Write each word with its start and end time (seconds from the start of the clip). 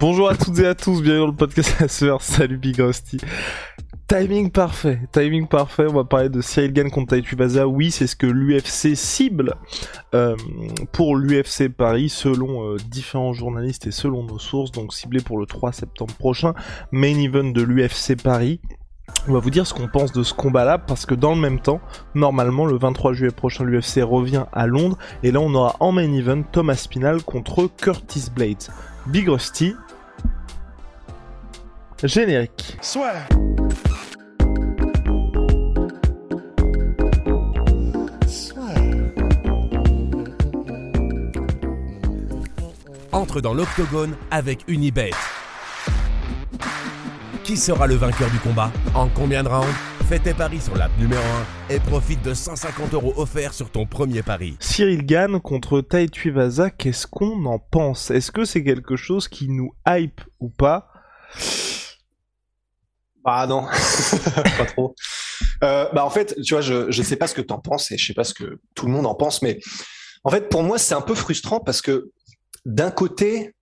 Bonjour 0.00 0.30
à 0.30 0.34
toutes 0.34 0.58
et 0.60 0.66
à 0.66 0.74
tous, 0.74 1.02
bienvenue 1.02 1.20
dans 1.20 1.26
le 1.26 1.34
podcast 1.34 1.76
La 1.78 1.86
Sœur. 1.86 2.22
Salut 2.22 2.56
Big 2.56 2.80
Rusty. 2.80 3.18
Timing 4.08 4.50
parfait, 4.50 4.98
timing 5.12 5.46
parfait. 5.46 5.84
On 5.90 5.92
va 5.92 6.04
parler 6.04 6.30
de 6.30 6.40
Cyril 6.40 6.72
Gann 6.72 6.90
contre 6.90 7.08
Taitu 7.08 7.36
Vaza. 7.36 7.68
Oui, 7.68 7.90
c'est 7.90 8.06
ce 8.06 8.16
que 8.16 8.26
l'UFC 8.26 8.96
cible 8.96 9.56
euh, 10.14 10.34
pour 10.92 11.16
l'UFC 11.16 11.68
Paris, 11.68 12.08
selon 12.08 12.64
euh, 12.64 12.76
différents 12.90 13.34
journalistes 13.34 13.88
et 13.88 13.90
selon 13.90 14.24
nos 14.24 14.38
sources. 14.38 14.72
Donc 14.72 14.94
ciblé 14.94 15.20
pour 15.20 15.36
le 15.36 15.44
3 15.44 15.72
septembre 15.72 16.14
prochain, 16.14 16.54
main 16.92 17.18
event 17.18 17.50
de 17.50 17.60
l'UFC 17.60 18.16
Paris. 18.16 18.58
On 19.28 19.34
va 19.34 19.38
vous 19.38 19.50
dire 19.50 19.66
ce 19.66 19.74
qu'on 19.74 19.88
pense 19.88 20.12
de 20.12 20.22
ce 20.22 20.32
combat-là, 20.32 20.78
parce 20.78 21.04
que 21.04 21.14
dans 21.14 21.34
le 21.34 21.40
même 21.40 21.60
temps, 21.60 21.82
normalement, 22.14 22.64
le 22.64 22.78
23 22.78 23.12
juillet 23.12 23.32
prochain, 23.32 23.64
l'UFC 23.64 24.00
revient 24.02 24.44
à 24.52 24.66
Londres, 24.66 24.96
et 25.22 25.30
là, 25.30 25.40
on 25.40 25.52
aura 25.52 25.76
en 25.78 25.92
main 25.92 26.10
event 26.14 26.42
Thomas 26.42 26.76
Spinal 26.76 27.22
contre 27.22 27.68
Curtis 27.76 28.28
Blades. 28.34 28.70
Big 29.06 29.28
Rusty. 29.28 29.74
Générique. 32.06 32.76
Soit. 32.80 33.12
Entre 43.12 43.40
dans 43.40 43.52
l'octogone 43.52 44.14
avec 44.30 44.60
Unibet. 44.68 45.10
Qui 47.44 47.56
sera 47.56 47.86
le 47.86 47.96
vainqueur 47.96 48.30
du 48.30 48.38
combat? 48.38 48.70
En 48.94 49.08
combien 49.08 49.42
de 49.42 49.48
rounds? 49.48 49.66
Fais 50.08 50.18
tes 50.18 50.34
paris 50.34 50.60
sur 50.60 50.76
l'app 50.76 50.90
numéro 50.98 51.22
1 51.70 51.74
et 51.74 51.80
profite 51.80 52.22
de 52.22 52.34
150 52.34 52.94
euros 52.94 53.14
offerts 53.16 53.54
sur 53.54 53.70
ton 53.70 53.86
premier 53.86 54.22
pari. 54.22 54.56
Cyril 54.58 55.04
Gann 55.04 55.40
contre 55.40 55.80
Tai 55.80 56.08
Tuivasa, 56.08 56.70
qu'est-ce 56.70 57.06
qu'on 57.06 57.44
en 57.44 57.58
pense? 57.58 58.10
Est-ce 58.10 58.32
que 58.32 58.44
c'est 58.44 58.64
quelque 58.64 58.96
chose 58.96 59.28
qui 59.28 59.48
nous 59.48 59.74
hype 59.86 60.20
ou 60.40 60.48
pas? 60.48 60.88
Ah 63.24 63.46
non, 63.46 63.66
pas 64.58 64.66
trop. 64.66 64.94
Euh, 65.62 65.86
bah 65.92 66.04
en 66.04 66.10
fait, 66.10 66.40
tu 66.42 66.54
vois, 66.54 66.62
je 66.62 66.90
je 66.90 67.02
sais 67.02 67.16
pas 67.16 67.26
ce 67.26 67.34
que 67.34 67.42
t'en 67.42 67.58
penses 67.58 67.90
et 67.90 67.98
je 67.98 68.06
sais 68.06 68.14
pas 68.14 68.24
ce 68.24 68.34
que 68.34 68.60
tout 68.74 68.86
le 68.86 68.92
monde 68.92 69.06
en 69.06 69.14
pense, 69.14 69.42
mais 69.42 69.60
en 70.24 70.30
fait 70.30 70.48
pour 70.48 70.62
moi 70.62 70.78
c'est 70.78 70.94
un 70.94 71.00
peu 71.00 71.14
frustrant 71.14 71.60
parce 71.60 71.82
que 71.82 72.10
d'un 72.64 72.90
côté 72.90 73.54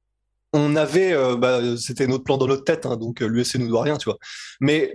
on 0.52 0.76
avait, 0.76 1.12
euh, 1.12 1.36
bah, 1.36 1.60
c'était 1.76 2.06
notre 2.06 2.24
plan 2.24 2.38
dans 2.38 2.46
notre 2.46 2.64
tête, 2.64 2.86
hein, 2.86 2.96
donc 2.96 3.20
l'USC 3.20 3.56
nous 3.56 3.68
doit 3.68 3.82
rien, 3.82 3.98
tu 3.98 4.06
vois. 4.06 4.18
Mais 4.60 4.94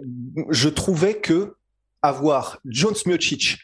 je 0.50 0.70
trouvais 0.70 1.16
que 1.20 1.56
avoir 2.02 2.60
Jones 2.66 2.96
Miocic, 3.06 3.60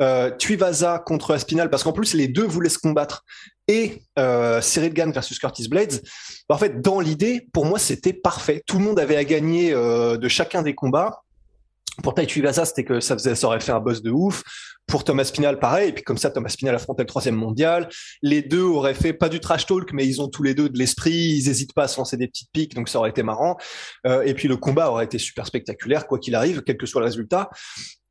euh, 0.00 0.30
Tuivasa 0.36 0.98
contre 0.98 1.34
Aspinal, 1.34 1.70
parce 1.70 1.82
qu'en 1.82 1.92
plus 1.92 2.14
les 2.14 2.28
deux 2.28 2.46
voulaient 2.46 2.68
se 2.68 2.78
combattre, 2.78 3.24
et 3.68 4.02
euh, 4.18 4.60
Cyril 4.62 4.94
Gann 4.94 5.12
versus 5.12 5.38
Curtis 5.38 5.68
Blades, 5.68 6.00
bah, 6.48 6.54
en 6.54 6.58
fait, 6.58 6.80
dans 6.80 7.00
l'idée, 7.00 7.46
pour 7.52 7.66
moi, 7.66 7.78
c'était 7.78 8.14
parfait. 8.14 8.62
Tout 8.66 8.78
le 8.78 8.84
monde 8.84 8.98
avait 8.98 9.16
à 9.16 9.24
gagner 9.24 9.72
euh, 9.72 10.16
de 10.16 10.28
chacun 10.28 10.62
des 10.62 10.74
combats. 10.74 11.22
Pour 12.02 12.14
Tai 12.14 12.26
Tuivasa, 12.26 12.64
c'était 12.64 12.84
que 12.84 13.00
ça, 13.00 13.14
faisait, 13.14 13.34
ça 13.34 13.46
aurait 13.46 13.60
fait 13.60 13.72
un 13.72 13.80
buzz 13.80 14.02
de 14.02 14.10
ouf. 14.10 14.42
Pour 14.86 15.04
Thomas 15.04 15.24
Spinal, 15.24 15.58
pareil. 15.58 15.90
Et 15.90 15.92
puis 15.92 16.02
comme 16.02 16.16
ça, 16.16 16.30
Thomas 16.30 16.48
Spinal 16.48 16.74
affrontait 16.74 17.02
le 17.02 17.08
troisième 17.08 17.34
mondial. 17.34 17.88
Les 18.22 18.40
deux 18.40 18.62
auraient 18.62 18.94
fait 18.94 19.12
pas 19.12 19.28
du 19.28 19.38
trash 19.38 19.66
talk, 19.66 19.92
mais 19.92 20.06
ils 20.06 20.22
ont 20.22 20.28
tous 20.28 20.42
les 20.42 20.54
deux 20.54 20.68
de 20.70 20.78
l'esprit. 20.78 21.12
Ils 21.12 21.48
hésitent 21.50 21.74
pas 21.74 21.84
à 21.84 21.88
se 21.88 21.98
lancer 21.98 22.16
des 22.16 22.26
petites 22.26 22.50
piques, 22.52 22.74
donc 22.74 22.88
ça 22.88 22.98
aurait 22.98 23.10
été 23.10 23.22
marrant. 23.22 23.58
Euh, 24.06 24.22
et 24.22 24.32
puis 24.32 24.48
le 24.48 24.56
combat 24.56 24.90
aurait 24.90 25.04
été 25.04 25.18
super 25.18 25.46
spectaculaire, 25.46 26.06
quoi 26.06 26.18
qu'il 26.18 26.34
arrive, 26.34 26.62
quel 26.62 26.78
que 26.78 26.86
soit 26.86 27.02
le 27.02 27.06
résultat. 27.06 27.50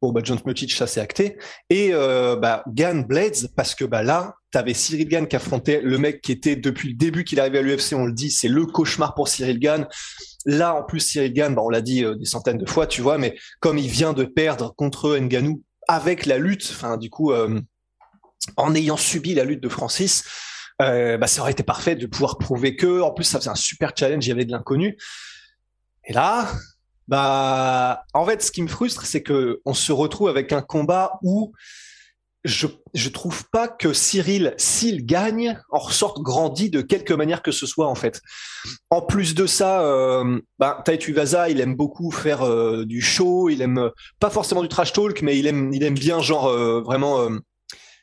Bon, 0.02 0.12
bah, 0.12 0.22
John 0.24 0.38
Smotic, 0.38 0.72
ça 0.72 0.86
c'est 0.86 1.02
acté. 1.02 1.38
Et 1.72 1.90
euh, 1.94 2.36
bah, 2.36 2.64
Blades, 2.68 3.48
parce 3.56 3.74
que 3.74 3.84
bah, 3.84 4.04
là, 4.04 4.36
t'avais 4.52 4.76
Cyril 4.76 5.08
Gann 5.08 5.28
qui 5.28 5.36
affrontait 5.36 5.82
le 5.82 5.98
mec 5.98 6.22
qui 6.22 6.32
était 6.32 6.56
depuis 6.56 6.90
le 6.90 6.96
début 6.96 7.24
qu'il 7.24 7.40
arrivait 7.40 7.60
à 7.60 7.62
l'UFC, 7.64 7.94
on 7.94 8.06
le 8.06 8.14
dit, 8.14 8.30
c'est 8.30 8.48
le 8.48 8.66
cauchemar 8.68 9.16
pour 9.16 9.28
Cyril 9.28 9.60
Gann. 9.60 9.88
Là, 10.50 10.74
en 10.76 10.84
plus, 10.84 11.02
Cyril 11.02 11.34
Gann, 11.34 11.54
bah, 11.54 11.62
on 11.62 11.70
l'a 11.70 11.82
dit 11.82 12.06
euh, 12.06 12.16
des 12.16 12.26
centaines 12.26 12.58
de 12.58 12.66
fois, 12.66 12.88
tu 12.88 13.02
vois, 13.02 13.18
mais 13.18 13.38
comme 13.60 13.78
il 13.78 13.90
vient 13.90 14.14
de 14.14 14.24
perdre 14.24 14.74
contre 14.76 15.18
Nganou 15.18 15.62
avec 15.90 16.26
la 16.26 16.38
lutte, 16.38 16.70
enfin, 16.72 16.96
du 16.96 17.10
coup, 17.10 17.34
euh, 17.34 17.60
en 18.56 18.74
ayant 18.74 18.96
subi 18.96 19.34
la 19.34 19.44
lutte 19.44 19.62
de 19.62 19.68
Francis, 19.68 20.24
euh, 20.82 21.18
bah, 21.18 21.28
ça 21.28 21.42
aurait 21.42 21.52
été 21.52 21.64
parfait 21.64 21.96
de 21.96 22.06
pouvoir 22.06 22.38
prouver 22.38 22.78
que, 22.78 23.02
en 23.02 23.12
plus, 23.12 23.26
ça 23.26 23.40
faisait 23.40 23.50
un 23.50 23.56
super 23.56 23.92
challenge, 23.94 24.26
il 24.26 24.30
y 24.30 24.32
avait 24.32 24.46
de 24.46 24.54
l'inconnu. 24.54 24.98
Et 26.06 26.14
là, 26.14 26.50
bah, 27.10 28.06
en 28.14 28.26
fait, 28.26 28.42
ce 28.42 28.50
qui 28.50 28.62
me 28.62 28.70
frustre, 28.70 29.06
c'est 29.06 29.24
que 29.24 29.60
on 29.66 29.74
se 29.74 29.92
retrouve 29.92 30.30
avec 30.30 30.54
un 30.54 30.62
combat 30.62 31.20
où 31.24 31.52
je, 32.44 32.68
je 32.94 33.10
trouve 33.10 33.50
pas 33.50 33.68
que 33.68 33.94
Cyril, 33.94 34.54
s'il 34.58 35.06
gagne, 35.06 35.60
en 35.70 35.80
ressorte 35.80 36.22
grandi 36.22 36.70
de 36.70 36.82
quelque 36.82 37.14
manière 37.14 37.42
que 37.42 37.52
ce 37.52 37.66
soit, 37.66 37.88
en 37.88 37.96
fait. 37.96 38.22
En 38.90 39.02
plus 39.02 39.36
de 39.36 39.46
ça, 39.46 39.82
euh, 39.84 40.40
bah, 40.60 40.82
Tai 40.86 40.98
Tuivasa, 40.98 41.50
il 41.50 41.60
aime 41.60 41.76
beaucoup 41.76 42.12
faire 42.12 42.44
euh, 42.44 42.86
du 42.86 43.02
show, 43.02 43.50
il 43.50 43.62
aime 43.62 43.80
euh, 43.80 43.90
pas 44.20 44.30
forcément 44.30 44.62
du 44.62 44.70
trash 44.70 44.94
talk, 44.94 45.22
mais 45.22 45.38
il 45.38 45.48
aime, 45.48 45.74
il 45.74 45.84
aime 45.84 45.96
bien, 45.96 46.22
genre, 46.22 46.48
euh, 46.48 46.82
vraiment 46.82 47.28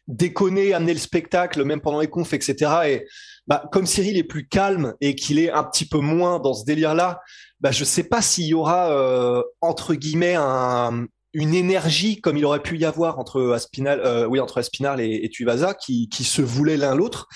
déconner, 0.07 0.75
amener 0.75 0.93
le 0.93 1.01
spectacle, 1.01 1.65
même 1.65 1.81
pendant 1.81 2.01
les 2.01 2.09
confs, 2.09 2.35
etc. 2.35 2.73
Et 2.87 3.07
bah, 3.47 3.65
comme 3.73 3.87
Cyril 3.87 4.19
est 4.19 4.25
plus 4.25 4.47
calme 4.47 4.95
et 5.01 5.15
qu'il 5.15 5.39
est 5.39 5.51
un 5.51 5.65
petit 5.65 5.89
peu 5.89 5.99
moins 5.99 6.39
dans 6.39 6.53
ce 6.53 6.65
délire-là, 6.65 7.21
bah, 7.61 7.71
je 7.71 7.85
sais 7.85 8.05
pas 8.05 8.21
s'il 8.21 8.45
y 8.45 8.55
aura, 8.55 9.43
entre 9.63 9.95
guillemets, 9.95 10.35
un, 10.37 11.07
une 11.35 11.55
énergie 11.55 12.21
comme 12.21 12.37
il 12.37 12.45
aurait 12.45 12.63
pu 12.63 12.79
y 12.79 12.85
avoir 12.85 13.19
entre 13.19 13.53
Aspinal, 13.53 14.01
euh, 14.01 14.27
oui, 14.27 14.41
entre 14.41 14.59
Aspinal 14.59 15.01
et, 15.01 15.21
et 15.25 15.29
Tuivasa 15.29 15.75
qui, 15.75 16.09
se 16.11 16.41
voulaient 16.41 16.77
l'un 16.77 16.95
l'autre. 16.95 17.29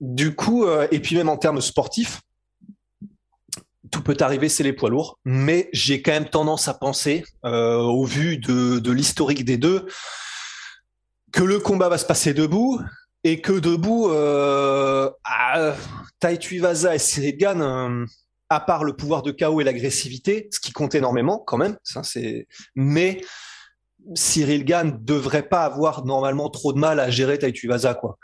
Du 0.00 0.34
coup, 0.34 0.64
euh, 0.64 0.86
et 0.90 1.00
puis 1.00 1.16
même 1.16 1.28
en 1.28 1.36
termes 1.36 1.60
sportifs, 1.60 2.20
tout 3.90 4.02
peut 4.02 4.16
arriver, 4.20 4.48
c'est 4.48 4.62
les 4.62 4.72
poids 4.72 4.88
lourds, 4.88 5.18
mais 5.24 5.68
j'ai 5.72 6.00
quand 6.00 6.12
même 6.12 6.28
tendance 6.28 6.68
à 6.68 6.74
penser, 6.74 7.24
euh, 7.44 7.78
au 7.78 8.04
vu 8.04 8.38
de, 8.38 8.90
l'historique 8.90 9.44
des 9.44 9.56
deux, 9.56 9.86
que 11.32 11.42
le 11.42 11.58
combat 11.58 11.88
va 11.88 11.98
se 11.98 12.06
passer 12.06 12.32
debout 12.32 12.80
et 13.24 13.40
que 13.40 13.52
debout, 13.52 14.10
euh, 14.10 15.10
ah, 15.24 15.74
Tai 16.20 16.38
Tuivasa 16.38 16.94
et 16.94 16.98
Cyril 16.98 17.36
à 18.50 18.60
part 18.60 18.82
le 18.84 18.94
pouvoir 18.94 19.22
de 19.22 19.30
chaos 19.30 19.60
et 19.60 19.64
l'agressivité, 19.64 20.48
ce 20.50 20.58
qui 20.58 20.72
compte 20.72 20.94
énormément 20.94 21.38
quand 21.38 21.56
même, 21.56 21.76
ça 21.84 22.02
c'est, 22.02 22.48
mais 22.74 23.20
Cyril 24.14 24.64
Gann 24.64 24.98
devrait 25.00 25.48
pas 25.48 25.64
avoir 25.64 26.04
normalement 26.04 26.50
trop 26.50 26.72
de 26.72 26.78
mal 26.78 27.00
à 27.00 27.10
gérer 27.10 27.38
Tai 27.38 27.52
Tuivasa 27.52 27.94
quoi. 27.94 28.18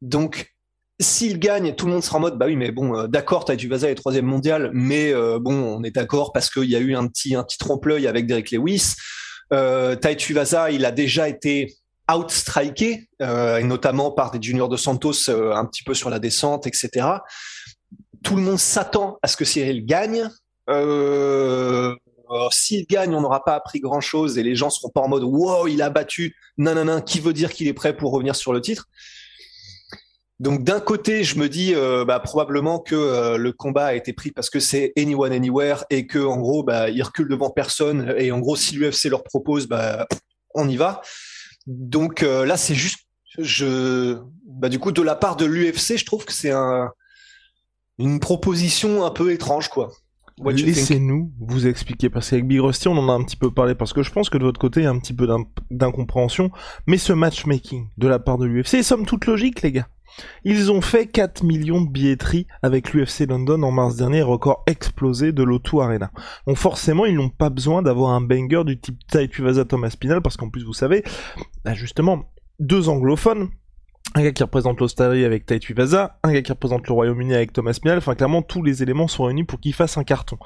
Donc 0.00 0.54
s'il 1.00 1.38
gagne, 1.38 1.74
tout 1.74 1.86
le 1.86 1.92
monde 1.92 2.02
sera 2.02 2.18
en 2.18 2.20
mode 2.20 2.38
bah 2.38 2.46
oui 2.46 2.56
mais 2.56 2.70
bon 2.70 2.96
euh, 2.96 3.06
d'accord 3.08 3.44
Tai 3.44 3.56
Tuivasa 3.56 3.90
est 3.90 3.94
troisième 3.96 4.26
mondial, 4.26 4.70
mais 4.72 5.12
euh, 5.12 5.38
bon 5.40 5.54
on 5.54 5.82
est 5.82 5.90
d'accord 5.90 6.32
parce 6.32 6.50
qu'il 6.50 6.70
y 6.70 6.76
a 6.76 6.80
eu 6.80 6.94
un 6.94 7.08
petit 7.08 7.34
un 7.34 7.42
petit 7.42 7.58
trompe-l'œil 7.58 8.06
avec 8.06 8.26
Derek 8.26 8.50
Lewis. 8.52 8.94
Euh, 9.52 9.96
Tuivasa 9.96 10.70
il 10.70 10.84
a 10.84 10.92
déjà 10.92 11.28
été 11.28 11.74
outstriké, 12.12 13.08
euh, 13.22 13.60
notamment 13.62 14.12
par 14.12 14.30
des 14.30 14.40
juniors 14.40 14.68
de 14.68 14.76
Santos 14.76 15.30
un 15.30 15.64
petit 15.66 15.82
peu 15.82 15.94
sur 15.94 16.10
la 16.10 16.18
descente, 16.18 16.66
etc. 16.66 17.06
Tout 18.22 18.36
le 18.36 18.42
monde 18.42 18.58
s'attend 18.58 19.18
à 19.22 19.28
ce 19.28 19.36
que 19.36 19.44
Cyril 19.44 19.84
gagne. 19.84 20.28
Euh, 20.68 21.94
S'il 22.50 22.86
gagne, 22.86 23.14
on 23.14 23.20
n'aura 23.20 23.44
pas 23.44 23.54
appris 23.54 23.80
grand-chose 23.80 24.38
et 24.38 24.42
les 24.42 24.54
gens 24.54 24.70
seront 24.70 24.90
pas 24.90 25.00
en 25.00 25.08
mode 25.08 25.24
wow, 25.24 25.66
il 25.66 25.80
a 25.82 25.90
battu, 25.90 26.36
non, 26.58 27.00
qui 27.00 27.20
veut 27.20 27.32
dire 27.32 27.52
qu'il 27.52 27.68
est 27.68 27.74
prêt 27.74 27.96
pour 27.96 28.12
revenir 28.12 28.36
sur 28.36 28.52
le 28.52 28.60
titre? 28.60 28.88
Donc 30.40 30.62
d'un 30.62 30.78
côté, 30.78 31.24
je 31.24 31.36
me 31.36 31.48
dis 31.48 31.74
euh, 31.74 32.04
bah, 32.04 32.20
probablement 32.20 32.78
que 32.78 32.94
euh, 32.94 33.36
le 33.38 33.52
combat 33.52 33.86
a 33.86 33.94
été 33.94 34.12
pris 34.12 34.30
parce 34.30 34.50
que 34.50 34.60
c'est 34.60 34.92
anyone 34.96 35.32
anywhere 35.32 35.84
et 35.90 36.06
que 36.06 36.20
en 36.20 36.36
gros, 36.36 36.62
bah, 36.62 36.90
ils 36.90 37.02
reculent 37.02 37.28
devant 37.28 37.50
personne 37.50 38.14
et 38.18 38.30
en 38.30 38.38
gros, 38.38 38.54
si 38.54 38.76
l'UFC 38.76 39.06
leur 39.06 39.24
propose, 39.24 39.66
bah, 39.66 40.06
on 40.54 40.68
y 40.68 40.76
va. 40.76 41.00
Donc 41.66 42.22
là, 42.22 42.56
c'est 42.56 42.74
juste, 42.74 43.00
bah, 44.46 44.68
du 44.68 44.78
coup, 44.78 44.92
de 44.92 45.02
la 45.02 45.16
part 45.16 45.36
de 45.36 45.44
l'UFC, 45.44 45.96
je 45.96 46.04
trouve 46.04 46.24
que 46.24 46.32
c'est 46.32 46.52
un, 46.52 46.90
une 47.98 48.20
proposition 48.20 49.04
un 49.04 49.10
peu 49.10 49.32
étrange, 49.32 49.68
quoi. 49.68 49.92
Laissez-nous 50.44 51.32
vous 51.40 51.66
expliquer, 51.66 52.10
parce 52.10 52.30
qu'avec 52.30 52.46
Big 52.46 52.60
Rusty, 52.60 52.86
on 52.88 52.96
en 52.96 53.08
a 53.08 53.12
un 53.12 53.24
petit 53.24 53.36
peu 53.36 53.50
parlé, 53.50 53.74
parce 53.74 53.92
que 53.92 54.02
je 54.02 54.12
pense 54.12 54.30
que 54.30 54.38
de 54.38 54.44
votre 54.44 54.60
côté, 54.60 54.80
il 54.80 54.84
y 54.84 54.86
a 54.86 54.90
un 54.90 54.98
petit 54.98 55.12
peu 55.12 55.28
d'incompréhension, 55.70 56.50
mais 56.86 56.96
ce 56.96 57.12
matchmaking 57.12 57.88
de 57.98 58.08
la 58.08 58.18
part 58.18 58.38
de 58.38 58.46
l'UFC 58.46 58.74
est 58.74 58.82
somme 58.82 59.04
toute 59.04 59.26
logique, 59.26 59.62
les 59.62 59.72
gars. 59.72 59.88
Ils 60.44 60.72
ont 60.72 60.80
fait 60.80 61.06
4 61.06 61.44
millions 61.44 61.80
de 61.80 61.90
billetteries 61.90 62.46
avec 62.62 62.92
l'UFC 62.92 63.26
London 63.28 63.62
en 63.62 63.70
mars 63.70 63.96
dernier, 63.96 64.22
record 64.22 64.64
explosé 64.66 65.32
de 65.32 65.42
l'O2 65.42 65.82
Arena. 65.82 66.10
Donc 66.46 66.56
forcément, 66.56 67.04
ils 67.04 67.14
n'ont 67.14 67.28
pas 67.28 67.50
besoin 67.50 67.82
d'avoir 67.82 68.12
un 68.12 68.20
banger 68.20 68.64
du 68.64 68.78
type 68.80 68.98
Tai 69.08 69.28
Tuivasa 69.28 69.64
Thomas 69.64 69.94
Pinal, 69.98 70.22
parce 70.22 70.36
qu'en 70.36 70.50
plus, 70.50 70.64
vous 70.64 70.72
savez, 70.72 71.04
bah 71.64 71.74
justement, 71.74 72.30
deux 72.58 72.88
anglophones, 72.88 73.48
un 74.18 74.22
gars 74.22 74.32
qui 74.32 74.42
représente 74.42 74.80
l'Australie 74.80 75.24
avec 75.24 75.46
Tai 75.46 75.60
Tuivasa, 75.60 76.18
un 76.24 76.32
gars 76.32 76.42
qui 76.42 76.50
représente 76.50 76.88
le 76.88 76.92
Royaume-Uni 76.92 77.34
avec 77.34 77.52
Thomas 77.52 77.78
Pinal, 77.80 77.98
enfin 77.98 78.16
clairement 78.16 78.42
tous 78.42 78.64
les 78.64 78.82
éléments 78.82 79.06
sont 79.06 79.24
réunis 79.24 79.44
pour 79.44 79.60
qu'il 79.60 79.72
fasse 79.72 79.96
un 79.96 80.02
carton. 80.02 80.38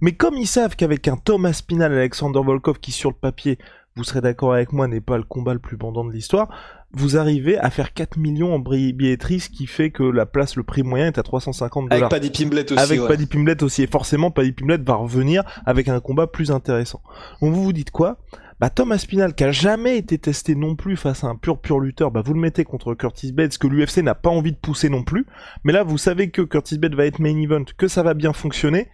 Mais 0.00 0.12
comme 0.12 0.34
ils 0.34 0.48
savent 0.48 0.74
qu'avec 0.74 1.06
un 1.06 1.16
Thomas 1.16 1.62
Pinal 1.64 1.92
Alexander 1.92 2.40
Volkov 2.44 2.80
qui 2.80 2.90
sur 2.90 3.10
le 3.10 3.14
papier, 3.14 3.58
vous 3.94 4.02
serez 4.02 4.20
d'accord 4.20 4.54
avec 4.54 4.72
moi, 4.72 4.88
n'est 4.88 5.00
pas 5.00 5.16
le 5.16 5.22
combat 5.22 5.52
le 5.52 5.60
plus 5.60 5.76
bandant 5.76 6.04
de 6.04 6.12
l'histoire, 6.12 6.48
vous 6.92 7.16
arrivez 7.16 7.56
à 7.56 7.70
faire 7.70 7.92
4 7.94 8.18
millions 8.18 8.52
en 8.52 8.58
billetterie, 8.58 9.38
ce 9.38 9.48
qui 9.48 9.68
fait 9.68 9.90
que 9.90 10.02
la 10.02 10.26
place, 10.26 10.56
le 10.56 10.64
prix 10.64 10.82
moyen 10.82 11.06
est 11.06 11.18
à 11.18 11.22
350 11.22 11.88
dollars. 11.88 11.98
Avec 11.98 12.10
Paddy 12.10 12.30
Pimblet 12.30 12.72
aussi. 12.72 12.82
Avec 12.82 13.00
ouais. 13.00 13.06
Paddy 13.06 13.26
Pimblet 13.26 13.62
aussi. 13.62 13.84
Et 13.84 13.86
forcément, 13.86 14.32
Paddy 14.32 14.52
Pimblet 14.52 14.78
va 14.78 14.94
revenir 14.94 15.44
avec 15.66 15.88
un 15.88 16.00
combat 16.00 16.26
plus 16.26 16.50
intéressant. 16.50 17.00
Donc 17.40 17.54
vous 17.54 17.62
vous 17.62 17.72
dites 17.72 17.92
quoi? 17.92 18.18
Bah 18.60 18.68
Thomas 18.68 19.02
Pinal 19.08 19.34
qui 19.34 19.42
a 19.42 19.52
jamais 19.52 19.96
été 19.96 20.18
testé 20.18 20.54
non 20.54 20.76
plus 20.76 20.94
face 20.96 21.24
à 21.24 21.28
un 21.28 21.34
pur 21.34 21.62
pur 21.62 21.80
lutteur, 21.80 22.10
bah 22.10 22.20
vous 22.22 22.34
le 22.34 22.40
mettez 22.40 22.64
contre 22.64 22.94
Curtis 22.94 23.32
Bates 23.32 23.56
que 23.56 23.66
l'UFC 23.66 24.02
n'a 24.02 24.14
pas 24.14 24.28
envie 24.28 24.52
de 24.52 24.58
pousser 24.58 24.90
non 24.90 25.02
plus. 25.02 25.24
Mais 25.64 25.72
là 25.72 25.82
vous 25.82 25.96
savez 25.96 26.30
que 26.30 26.42
Curtis 26.42 26.76
Bates 26.76 26.94
va 26.94 27.06
être 27.06 27.20
main 27.20 27.36
event, 27.40 27.64
que 27.78 27.88
ça 27.88 28.02
va 28.02 28.12
bien 28.12 28.34
fonctionner. 28.34 28.90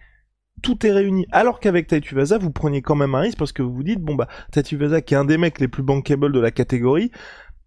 Tout 0.63 0.85
est 0.87 0.91
réuni. 0.91 1.27
Alors 1.31 1.59
qu'avec 1.59 1.87
Tai 1.87 1.99
Tuivasa, 1.99 2.37
vous 2.37 2.49
preniez 2.49 2.81
quand 2.81 2.95
même 2.95 3.13
un 3.13 3.19
risque 3.19 3.37
parce 3.37 3.51
que 3.51 3.61
vous 3.61 3.73
vous 3.73 3.83
dites 3.83 3.99
bon 3.99 4.15
bah 4.15 4.29
Tai 4.53 4.63
Tuivasa 4.63 5.01
qui 5.01 5.15
est 5.15 5.17
un 5.17 5.25
des 5.25 5.37
mecs 5.37 5.59
les 5.59 5.67
plus 5.67 5.83
bankable 5.83 6.31
de 6.31 6.39
la 6.39 6.51
catégorie, 6.51 7.11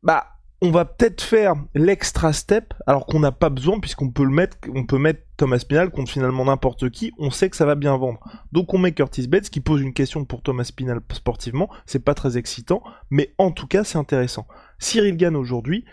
bah 0.03 0.40
on 0.63 0.71
va 0.71 0.85
peut-être 0.85 1.23
faire 1.23 1.55
l'extra 1.75 2.33
step 2.33 2.75
alors 2.87 3.07
qu'on 3.07 3.21
n'a 3.21 3.33
pas 3.33 3.49
besoin 3.49 3.81
puisqu'on 3.81 4.11
peut 4.11 4.25
le 4.25 4.31
mettre 4.31 4.59
on 4.75 4.85
peut 4.85 4.99
mettre 4.99 5.23
Thomas 5.37 5.65
Pinal 5.67 5.91
contre 5.91 6.13
finalement 6.13 6.45
n'importe 6.45 6.91
qui, 6.91 7.13
on 7.19 7.31
sait 7.31 7.49
que 7.49 7.57
ça 7.57 7.65
va 7.65 7.75
bien 7.75 7.97
vendre. 7.97 8.21
Donc 8.53 8.75
on 8.75 8.79
met 8.79 8.93
Curtis 8.93 9.27
Bates 9.27 9.49
qui 9.49 9.61
pose 9.61 9.81
une 9.81 9.95
question 9.95 10.27
pour 10.27 10.43
Thomas 10.43 10.71
Pinal 10.75 11.01
sportivement, 11.13 11.71
c'est 11.87 12.05
pas 12.05 12.15
très 12.15 12.37
excitant, 12.37 12.83
mais 13.09 13.33
en 13.39 13.51
tout 13.51 13.67
cas 13.67 13.85
c'est 13.85 13.97
intéressant. 13.97 14.47
Cyril 14.79 15.17
Gann 15.17 15.37
aujourd'hui, 15.37 15.87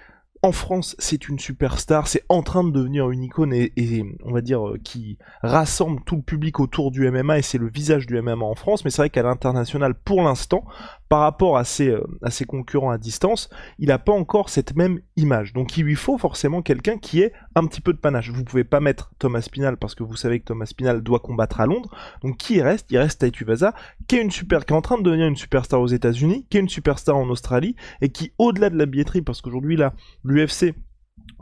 en 0.44 0.52
France, 0.52 0.96
c'est 1.00 1.30
une 1.30 1.40
superstar, 1.40 2.08
c'est 2.08 2.24
en 2.30 2.44
train 2.44 2.64
de 2.64 2.72
devenir 2.72 3.10
une 3.10 3.24
icône 3.24 3.54
et, 3.54 3.74
et, 3.76 4.04
on 4.24 4.32
va 4.32 4.42
dire 4.42 4.68
euh, 4.68 4.80
qui 4.84 5.18
rassemble 5.42 6.02
tout 6.06 6.18
le 6.18 6.22
public 6.22 6.60
autour 6.60 6.92
du 6.92 7.10
MMA 7.10 7.40
et 7.40 7.42
c'est 7.42 7.58
le 7.58 7.70
visage 7.70 8.06
du 8.06 8.22
MMA 8.22 8.46
en 8.46 8.56
France, 8.56 8.86
mais 8.86 8.92
c'est 8.92 9.02
vrai 9.02 9.10
qu'à 9.10 9.24
l'international, 9.24 9.96
pour 9.96 10.22
l'instant, 10.22 10.66
par 11.10 11.22
rapport 11.22 11.58
à 11.58 11.64
ses, 11.64 11.90
euh, 11.90 12.04
à 12.22 12.32
ses 12.32 12.46
concurrents 12.46 12.92
à 12.92 12.98
distance, 12.98 13.50
il 13.80 13.88
n'a 13.88 14.00
pas 14.00 14.14
encore 14.14 14.50
cette 14.50 14.76
même 14.76 15.00
image. 15.16 15.54
Donc 15.54 15.78
il 15.78 15.84
lui 15.84 15.96
faut 15.96 16.18
forcément 16.18 16.62
quelqu'un 16.62 16.98
qui 16.98 17.22
ait 17.22 17.34
un 17.56 17.66
petit 17.66 17.82
peu 17.82 17.94
de 17.94 17.98
panache. 17.98 18.30
Vous 18.30 18.44
pouvez 18.44 18.64
pas 18.64 18.80
mettre 18.80 19.12
Thomas 19.20 19.42
Spinal 19.42 19.78
parce 19.78 19.96
que 19.96 20.04
vous 20.04 20.16
savez 20.16 20.40
que 20.40 20.46
Thomas 20.46 20.66
Spinal 20.66 21.02
doit 21.02 21.20
combattre 21.20 21.60
à 21.62 21.66
Londres. 21.66 21.90
Donc 22.24 22.38
qui 22.38 22.62
reste? 22.62 22.88
Il 22.92 22.98
reste 22.98 23.22
Taito 23.22 23.46
Vaza, 23.46 23.74
qui 24.08 24.18
est 24.18 24.22
une 24.22 24.30
qui 24.30 24.46
est 24.46 24.72
en 24.72 24.82
train 24.82 24.98
de 24.98 25.04
devenir 25.04 25.28
une 25.28 25.36
superstar 25.36 25.82
aux 25.82 25.88
États-Unis, 25.88 26.46
qui 26.50 26.58
est 26.58 26.62
une 26.62 26.70
superstar 26.70 27.16
en 27.16 27.30
Australie 27.30 27.76
et 28.02 28.10
qui, 28.10 28.32
au-delà 28.38 28.70
de 28.70 28.78
la 28.78 28.86
billetterie, 28.86 29.22
parce 29.22 29.42
qu'aujourd'hui 29.42 29.78
là, 29.78 29.94
l'UFC 30.24 30.74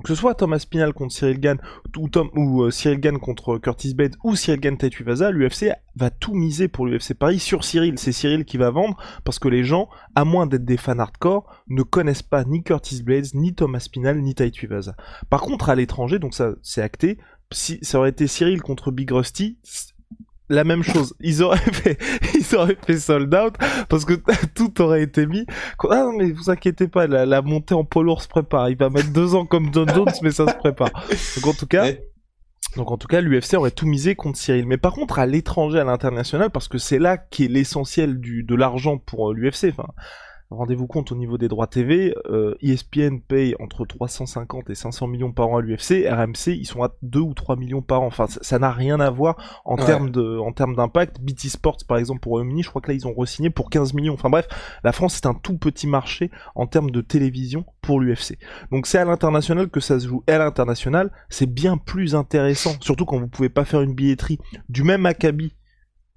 que 0.03 0.09
ce 0.09 0.15
soit 0.15 0.36
Thomas 0.36 0.59
Spinal 0.59 0.94
contre 0.94 1.13
Cyril 1.13 1.39
Gann 1.39 1.57
ou, 1.97 2.09
Tom, 2.09 2.30
ou 2.36 2.63
euh, 2.63 2.71
Cyril 2.71 3.00
Gann 3.00 3.18
contre 3.18 3.57
Curtis 3.57 3.94
Bates 3.94 4.18
ou 4.24 4.36
Cyril 4.36 4.59
Gann 4.59 4.77
Vaza, 5.06 5.31
l'UFC 5.31 5.71
va 5.95 6.09
tout 6.09 6.33
miser 6.33 6.68
pour 6.68 6.86
l'UFC 6.86 7.13
Paris 7.13 7.39
sur 7.39 7.63
Cyril. 7.63 7.97
C'est 7.97 8.12
Cyril 8.12 8.45
qui 8.45 8.57
va 8.57 8.69
vendre 8.71 8.97
parce 9.24 9.39
que 9.39 9.47
les 9.47 9.63
gens, 9.63 9.89
à 10.15 10.25
moins 10.25 10.47
d'être 10.47 10.65
des 10.65 10.77
fans 10.77 11.00
hardcore, 11.00 11.63
ne 11.68 11.83
connaissent 11.83 12.24
pas 12.24 12.44
ni 12.44 12.63
Curtis 12.63 13.03
Blades, 13.03 13.33
ni 13.33 13.53
Thomas 13.53 13.80
Spinal, 13.80 14.21
ni 14.21 14.36
Vaza. 14.69 14.95
Par 15.30 15.42
contre, 15.42 15.69
à 15.69 15.75
l'étranger, 15.75 16.19
donc 16.19 16.33
ça 16.33 16.51
c'est 16.62 16.81
acté, 16.81 17.18
si 17.51 17.80
ça 17.81 18.00
aurait 18.00 18.09
été 18.09 18.27
Cyril 18.27 18.62
contre 18.62 18.91
Big 18.91 19.12
Rusty, 19.12 19.57
la 20.50 20.63
même 20.63 20.83
chose. 20.83 21.15
Ils 21.19 21.44
auraient 21.44 21.57
fait, 21.71 21.97
ils 22.36 22.56
auraient 22.56 22.77
fait 22.86 23.00
sold 23.00 23.33
out 23.33 23.56
parce 23.89 24.06
que 24.06 24.13
tout 24.56 24.81
aurait 24.81 25.03
été 25.03 25.25
mis. 25.25 25.45
Ah 25.89 26.03
non, 26.03 26.13
mais 26.18 26.31
vous 26.31 26.50
inquiétez 26.50 26.88
pas, 26.88 27.07
la, 27.07 27.25
la 27.25 27.42
montée 27.42 27.74
en 27.74 27.83
polo 27.83 28.18
se 28.18 28.27
prépare. 28.27 28.69
Il 28.69 28.77
va 28.77 28.89
mettre 28.89 29.12
deux 29.12 29.36
ans 29.36 29.45
comme 29.45 29.74
John 29.74 29.89
Jones, 29.94 30.12
mais 30.21 30.31
ça 30.31 30.47
se 30.47 30.56
prépare. 30.56 30.92
Donc 31.36 31.47
en 31.47 31.53
tout 31.53 31.68
cas. 31.68 31.83
Ouais. 31.83 32.07
Donc 32.75 32.92
en 32.92 32.97
tout 32.97 33.07
cas, 33.07 33.21
l'UFC 33.21 33.53
aurait 33.53 33.71
tout 33.71 33.86
misé 33.86 34.15
contre 34.15 34.38
Cyril. 34.38 34.68
Mais 34.68 34.77
par 34.77 34.94
contre, 34.94 35.19
à 35.19 35.25
l'étranger, 35.25 35.80
à 35.80 35.83
l'international, 35.86 36.50
parce 36.50 36.68
que 36.68 36.77
c'est 36.77 37.00
là 37.00 37.18
qu'est 37.18 37.48
l'essentiel 37.48 38.19
du 38.19 38.44
de 38.44 38.56
l'argent 38.56 38.98
pour 38.98 39.31
euh, 39.31 39.33
l'UFC. 39.33 39.69
Enfin, 39.69 39.88
rendez-vous 40.55 40.87
compte 40.87 41.11
au 41.11 41.15
niveau 41.15 41.37
des 41.37 41.47
droits 41.47 41.67
TV, 41.67 42.15
euh, 42.29 42.55
ESPN 42.61 43.19
paye 43.19 43.55
entre 43.59 43.85
350 43.85 44.69
et 44.69 44.75
500 44.75 45.07
millions 45.07 45.31
par 45.31 45.49
an 45.49 45.57
à 45.57 45.61
l'UFC, 45.61 46.07
RMC 46.09 46.47
ils 46.55 46.65
sont 46.65 46.83
à 46.83 46.91
2 47.01 47.19
ou 47.19 47.33
3 47.33 47.55
millions 47.55 47.81
par 47.81 48.01
an. 48.01 48.07
Enfin, 48.07 48.25
ça 48.27 48.59
n'a 48.59 48.71
rien 48.71 48.99
à 48.99 49.09
voir 49.09 49.61
en 49.65 49.75
Ouais. 49.77 49.85
termes 49.85 50.09
de, 50.09 50.37
en 50.37 50.51
termes 50.51 50.75
d'impact. 50.75 51.19
BT 51.21 51.49
Sports 51.49 51.77
par 51.87 51.97
exemple 51.97 52.21
pour 52.21 52.31
Royaume-Uni, 52.31 52.63
je 52.63 52.69
crois 52.69 52.81
que 52.81 52.87
là 52.89 52.93
ils 52.95 53.07
ont 53.07 53.13
re-signé 53.13 53.49
pour 53.49 53.69
15 53.69 53.93
millions. 53.93 54.13
Enfin 54.13 54.29
bref, 54.29 54.47
la 54.83 54.91
France 54.91 55.15
c'est 55.15 55.25
un 55.27 55.33
tout 55.33 55.57
petit 55.57 55.87
marché 55.87 56.31
en 56.55 56.67
termes 56.67 56.91
de 56.91 57.01
télévision 57.01 57.65
pour 57.81 57.99
l'UFC. 57.99 58.37
Donc 58.71 58.87
c'est 58.87 58.97
à 58.97 59.05
l'international 59.05 59.69
que 59.69 59.79
ça 59.79 59.99
se 59.99 60.07
joue. 60.07 60.23
Et 60.27 60.31
à 60.31 60.37
l'international, 60.39 61.11
c'est 61.29 61.45
bien 61.51 61.77
plus 61.77 62.15
intéressant, 62.15 62.71
surtout 62.81 63.05
quand 63.05 63.19
vous 63.19 63.27
pouvez 63.27 63.49
pas 63.49 63.65
faire 63.65 63.81
une 63.81 63.93
billetterie 63.93 64.39
du 64.69 64.83
même 64.83 65.05
acabit 65.05 65.53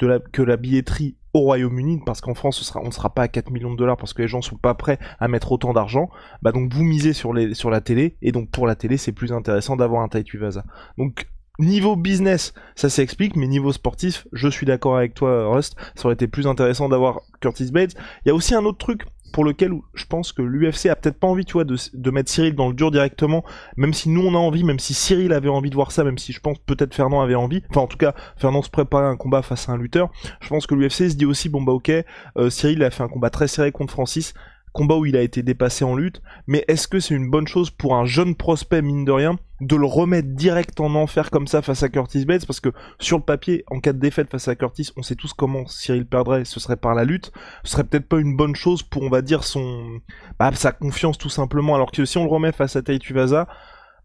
de 0.00 0.06
la, 0.06 0.18
que 0.18 0.42
la 0.42 0.56
billetterie 0.56 1.16
au 1.34 1.40
Royaume-Uni, 1.40 2.00
parce 2.06 2.20
qu'en 2.20 2.34
France, 2.34 2.58
ce 2.58 2.64
sera, 2.64 2.80
on 2.80 2.86
ne 2.86 2.90
sera 2.92 3.14
pas 3.14 3.22
à 3.22 3.28
4 3.28 3.50
millions 3.50 3.72
de 3.72 3.76
dollars 3.76 3.96
parce 3.96 4.12
que 4.12 4.22
les 4.22 4.28
gens 4.28 4.42
sont 4.42 4.56
pas 4.56 4.74
prêts 4.74 4.98
à 5.18 5.28
mettre 5.28 5.52
autant 5.52 5.72
d'argent. 5.72 6.08
Bah 6.42 6.52
donc 6.52 6.72
vous 6.72 6.84
misez 6.84 7.12
sur, 7.12 7.32
les, 7.32 7.54
sur 7.54 7.70
la 7.70 7.80
télé, 7.80 8.16
et 8.22 8.32
donc 8.32 8.50
pour 8.50 8.66
la 8.66 8.74
télé, 8.74 8.96
c'est 8.96 9.12
plus 9.12 9.32
intéressant 9.32 9.76
d'avoir 9.76 10.02
un 10.02 10.08
Taito 10.08 10.38
Vaza. 10.38 10.64
Donc 10.96 11.28
niveau 11.58 11.96
business, 11.96 12.54
ça 12.76 12.88
s'explique, 12.88 13.36
mais 13.36 13.48
niveau 13.48 13.72
sportif, 13.72 14.26
je 14.32 14.48
suis 14.48 14.64
d'accord 14.64 14.96
avec 14.96 15.14
toi, 15.14 15.52
Rust, 15.52 15.76
ça 15.96 16.06
aurait 16.06 16.14
été 16.14 16.28
plus 16.28 16.46
intéressant 16.46 16.88
d'avoir 16.88 17.20
Curtis 17.40 17.70
Bates. 17.72 17.94
Il 18.24 18.28
y 18.28 18.30
a 18.30 18.34
aussi 18.34 18.54
un 18.54 18.64
autre 18.64 18.78
truc 18.78 19.04
pour 19.32 19.44
lequel 19.44 19.72
je 19.94 20.04
pense 20.04 20.32
que 20.32 20.42
l'UFC 20.42 20.86
a 20.86 20.96
peut-être 20.96 21.18
pas 21.18 21.26
envie, 21.26 21.44
tu 21.44 21.54
vois, 21.54 21.64
de, 21.64 22.10
mettre 22.10 22.30
Cyril 22.30 22.54
dans 22.54 22.68
le 22.68 22.74
dur 22.74 22.90
directement, 22.90 23.44
même 23.76 23.92
si 23.92 24.08
nous 24.08 24.22
on 24.22 24.34
a 24.34 24.38
envie, 24.38 24.64
même 24.64 24.78
si 24.78 24.94
Cyril 24.94 25.32
avait 25.32 25.48
envie 25.48 25.70
de 25.70 25.74
voir 25.74 25.92
ça, 25.92 26.04
même 26.04 26.18
si 26.18 26.32
je 26.32 26.40
pense 26.40 26.58
peut-être 26.58 26.94
Fernand 26.94 27.20
avait 27.20 27.34
envie, 27.34 27.62
enfin 27.70 27.82
en 27.82 27.86
tout 27.86 27.98
cas 27.98 28.14
Fernand 28.36 28.62
se 28.62 28.70
préparait 28.70 29.06
un 29.06 29.16
combat 29.16 29.42
face 29.42 29.68
à 29.68 29.72
un 29.72 29.76
lutteur, 29.76 30.10
je 30.40 30.48
pense 30.48 30.66
que 30.66 30.74
l'UFC 30.74 31.10
se 31.10 31.16
dit 31.16 31.26
aussi, 31.26 31.48
bon 31.48 31.62
bah 31.62 31.72
ok, 31.72 31.90
euh, 31.90 32.50
Cyril 32.50 32.82
a 32.82 32.90
fait 32.90 33.02
un 33.02 33.08
combat 33.08 33.30
très 33.30 33.48
serré 33.48 33.72
contre 33.72 33.92
Francis, 33.92 34.34
combat 34.72 34.96
où 34.96 35.06
il 35.06 35.16
a 35.16 35.22
été 35.22 35.42
dépassé 35.42 35.84
en 35.84 35.96
lutte, 35.96 36.22
mais 36.46 36.64
est-ce 36.68 36.88
que 36.88 37.00
c'est 37.00 37.14
une 37.14 37.30
bonne 37.30 37.46
chose 37.46 37.70
pour 37.70 37.94
un 37.94 38.04
jeune 38.04 38.34
prospect, 38.34 38.82
mine 38.82 39.04
de 39.04 39.12
rien, 39.12 39.38
de 39.60 39.76
le 39.76 39.86
remettre 39.86 40.28
direct 40.28 40.80
en 40.80 40.94
enfer 40.94 41.30
comme 41.30 41.46
ça 41.46 41.62
face 41.62 41.82
à 41.82 41.88
Curtis 41.88 42.24
Bates? 42.24 42.46
Parce 42.46 42.60
que 42.60 42.70
sur 42.98 43.18
le 43.18 43.24
papier, 43.24 43.64
en 43.68 43.80
cas 43.80 43.92
de 43.92 43.98
défaite 43.98 44.30
face 44.30 44.48
à 44.48 44.56
Curtis, 44.56 44.90
on 44.96 45.02
sait 45.02 45.16
tous 45.16 45.32
comment 45.32 45.66
Cyril 45.66 46.06
perdrait, 46.06 46.44
ce 46.44 46.60
serait 46.60 46.76
par 46.76 46.94
la 46.94 47.04
lutte, 47.04 47.32
ce 47.64 47.72
serait 47.72 47.84
peut-être 47.84 48.08
pas 48.08 48.18
une 48.18 48.36
bonne 48.36 48.56
chose 48.56 48.82
pour, 48.82 49.02
on 49.02 49.10
va 49.10 49.22
dire, 49.22 49.44
son... 49.44 50.00
Bah, 50.38 50.50
sa 50.54 50.72
confiance 50.72 51.18
tout 51.18 51.28
simplement, 51.28 51.74
alors 51.74 51.90
que 51.90 52.04
si 52.04 52.18
on 52.18 52.24
le 52.24 52.30
remet 52.30 52.52
face 52.52 52.76
à 52.76 52.82
Taito 52.82 53.14
Vaza, 53.14 53.48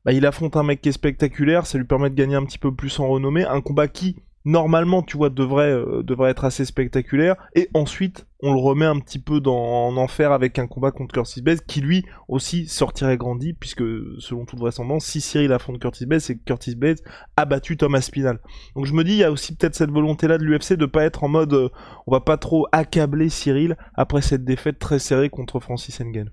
bah, 0.05 0.11
il 0.11 0.25
affronte 0.25 0.57
un 0.57 0.63
mec 0.63 0.81
qui 0.81 0.89
est 0.89 0.93
spectaculaire, 0.93 1.65
ça 1.65 1.77
lui 1.77 1.85
permet 1.85 2.09
de 2.09 2.15
gagner 2.15 2.35
un 2.35 2.45
petit 2.45 2.59
peu 2.59 2.73
plus 2.73 2.99
en 2.99 3.07
renommée, 3.07 3.45
un 3.45 3.61
combat 3.61 3.87
qui, 3.87 4.17
normalement, 4.45 5.03
tu 5.03 5.17
vois, 5.17 5.29
devrait, 5.29 5.71
euh, 5.71 6.03
devrait 6.03 6.31
être 6.31 6.45
assez 6.45 6.65
spectaculaire, 6.65 7.35
et 7.55 7.69
ensuite, 7.73 8.27
on 8.41 8.53
le 8.53 8.59
remet 8.59 8.85
un 8.85 8.99
petit 8.99 9.19
peu 9.19 9.39
dans, 9.39 9.87
en 9.87 9.95
enfer 9.97 10.31
avec 10.31 10.59
un 10.59 10.67
combat 10.67 10.91
contre 10.91 11.13
Curtis 11.13 11.41
Bates, 11.41 11.65
qui 11.65 11.81
lui 11.81 12.05
aussi 12.27 12.67
sortirait 12.67 13.17
grandi, 13.17 13.53
puisque, 13.53 13.83
selon 14.19 14.45
toute 14.45 14.59
vraisemblance, 14.59 15.05
si 15.05 15.21
Cyril 15.21 15.53
affronte 15.53 15.79
Curtis 15.79 16.05
Bates, 16.05 16.21
c'est 16.21 16.35
que 16.35 16.43
Curtis 16.43 16.75
Bates 16.75 17.03
a 17.37 17.45
battu 17.45 17.77
Thomas 17.77 18.01
Spinal. 18.01 18.39
Donc 18.75 18.85
je 18.85 18.93
me 18.93 19.03
dis, 19.03 19.13
il 19.13 19.19
y 19.19 19.23
a 19.23 19.31
aussi 19.31 19.55
peut-être 19.55 19.75
cette 19.75 19.91
volonté-là 19.91 20.37
de 20.37 20.43
l'UFC 20.43 20.73
de 20.73 20.85
pas 20.85 21.03
être 21.03 21.23
en 21.23 21.29
mode, 21.29 21.53
euh, 21.53 21.69
on 22.07 22.11
va 22.11 22.19
pas 22.19 22.37
trop 22.37 22.67
accabler 22.71 23.29
Cyril 23.29 23.77
après 23.95 24.21
cette 24.21 24.43
défaite 24.43 24.79
très 24.79 24.99
serrée 24.99 25.29
contre 25.29 25.59
Francis 25.59 25.99
Ngannou. 26.01 26.31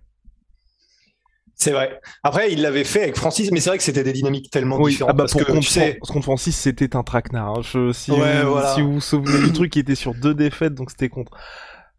C'est 1.62 1.72
vrai. 1.72 2.00
Après, 2.22 2.50
il 2.50 2.62
l'avait 2.62 2.84
fait 2.84 3.02
avec 3.02 3.16
Francis, 3.18 3.50
mais 3.52 3.60
c'est 3.60 3.68
vrai 3.68 3.76
que 3.76 3.84
c'était 3.84 4.02
des 4.02 4.14
dynamiques 4.14 4.50
tellement 4.50 4.78
Oui, 4.80 4.92
différentes. 4.92 5.10
ah 5.10 5.12
bah 5.12 5.24
parce 5.24 5.32
pour 5.32 5.42
que, 5.42 5.52
contre, 5.52 5.66
tu 5.66 5.72
sais, 5.74 5.98
contre 6.00 6.22
Francis, 6.22 6.56
c'était 6.56 6.96
un 6.96 7.02
traquenard. 7.02 7.58
hein. 7.58 7.62
Je- 7.62 7.92
si, 7.92 8.10
Ouais, 8.12 8.42
vous, 8.44 8.52
voilà. 8.52 8.74
si 8.74 8.80
vous 8.80 8.94
vous 8.94 9.00
souvenez 9.02 9.38
du 9.46 9.52
truc, 9.52 9.76
il 9.76 9.80
était 9.80 9.94
sur 9.94 10.14
deux 10.14 10.32
défaites, 10.32 10.74
donc 10.74 10.90
c'était 10.90 11.10
contre 11.10 11.32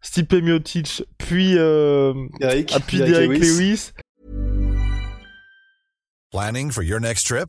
Stipe 0.00 0.32
Miocic, 0.32 1.04
puis, 1.16 1.56
euh, 1.56 2.12
Eric, 2.40 2.72
ah, 2.74 2.80
puis 2.84 2.98
Derek 2.98 3.38
Lewis. 3.38 3.92
Planning 6.32 6.72
for 6.72 6.82
your 6.82 6.98
next 6.98 7.28
trip? 7.28 7.48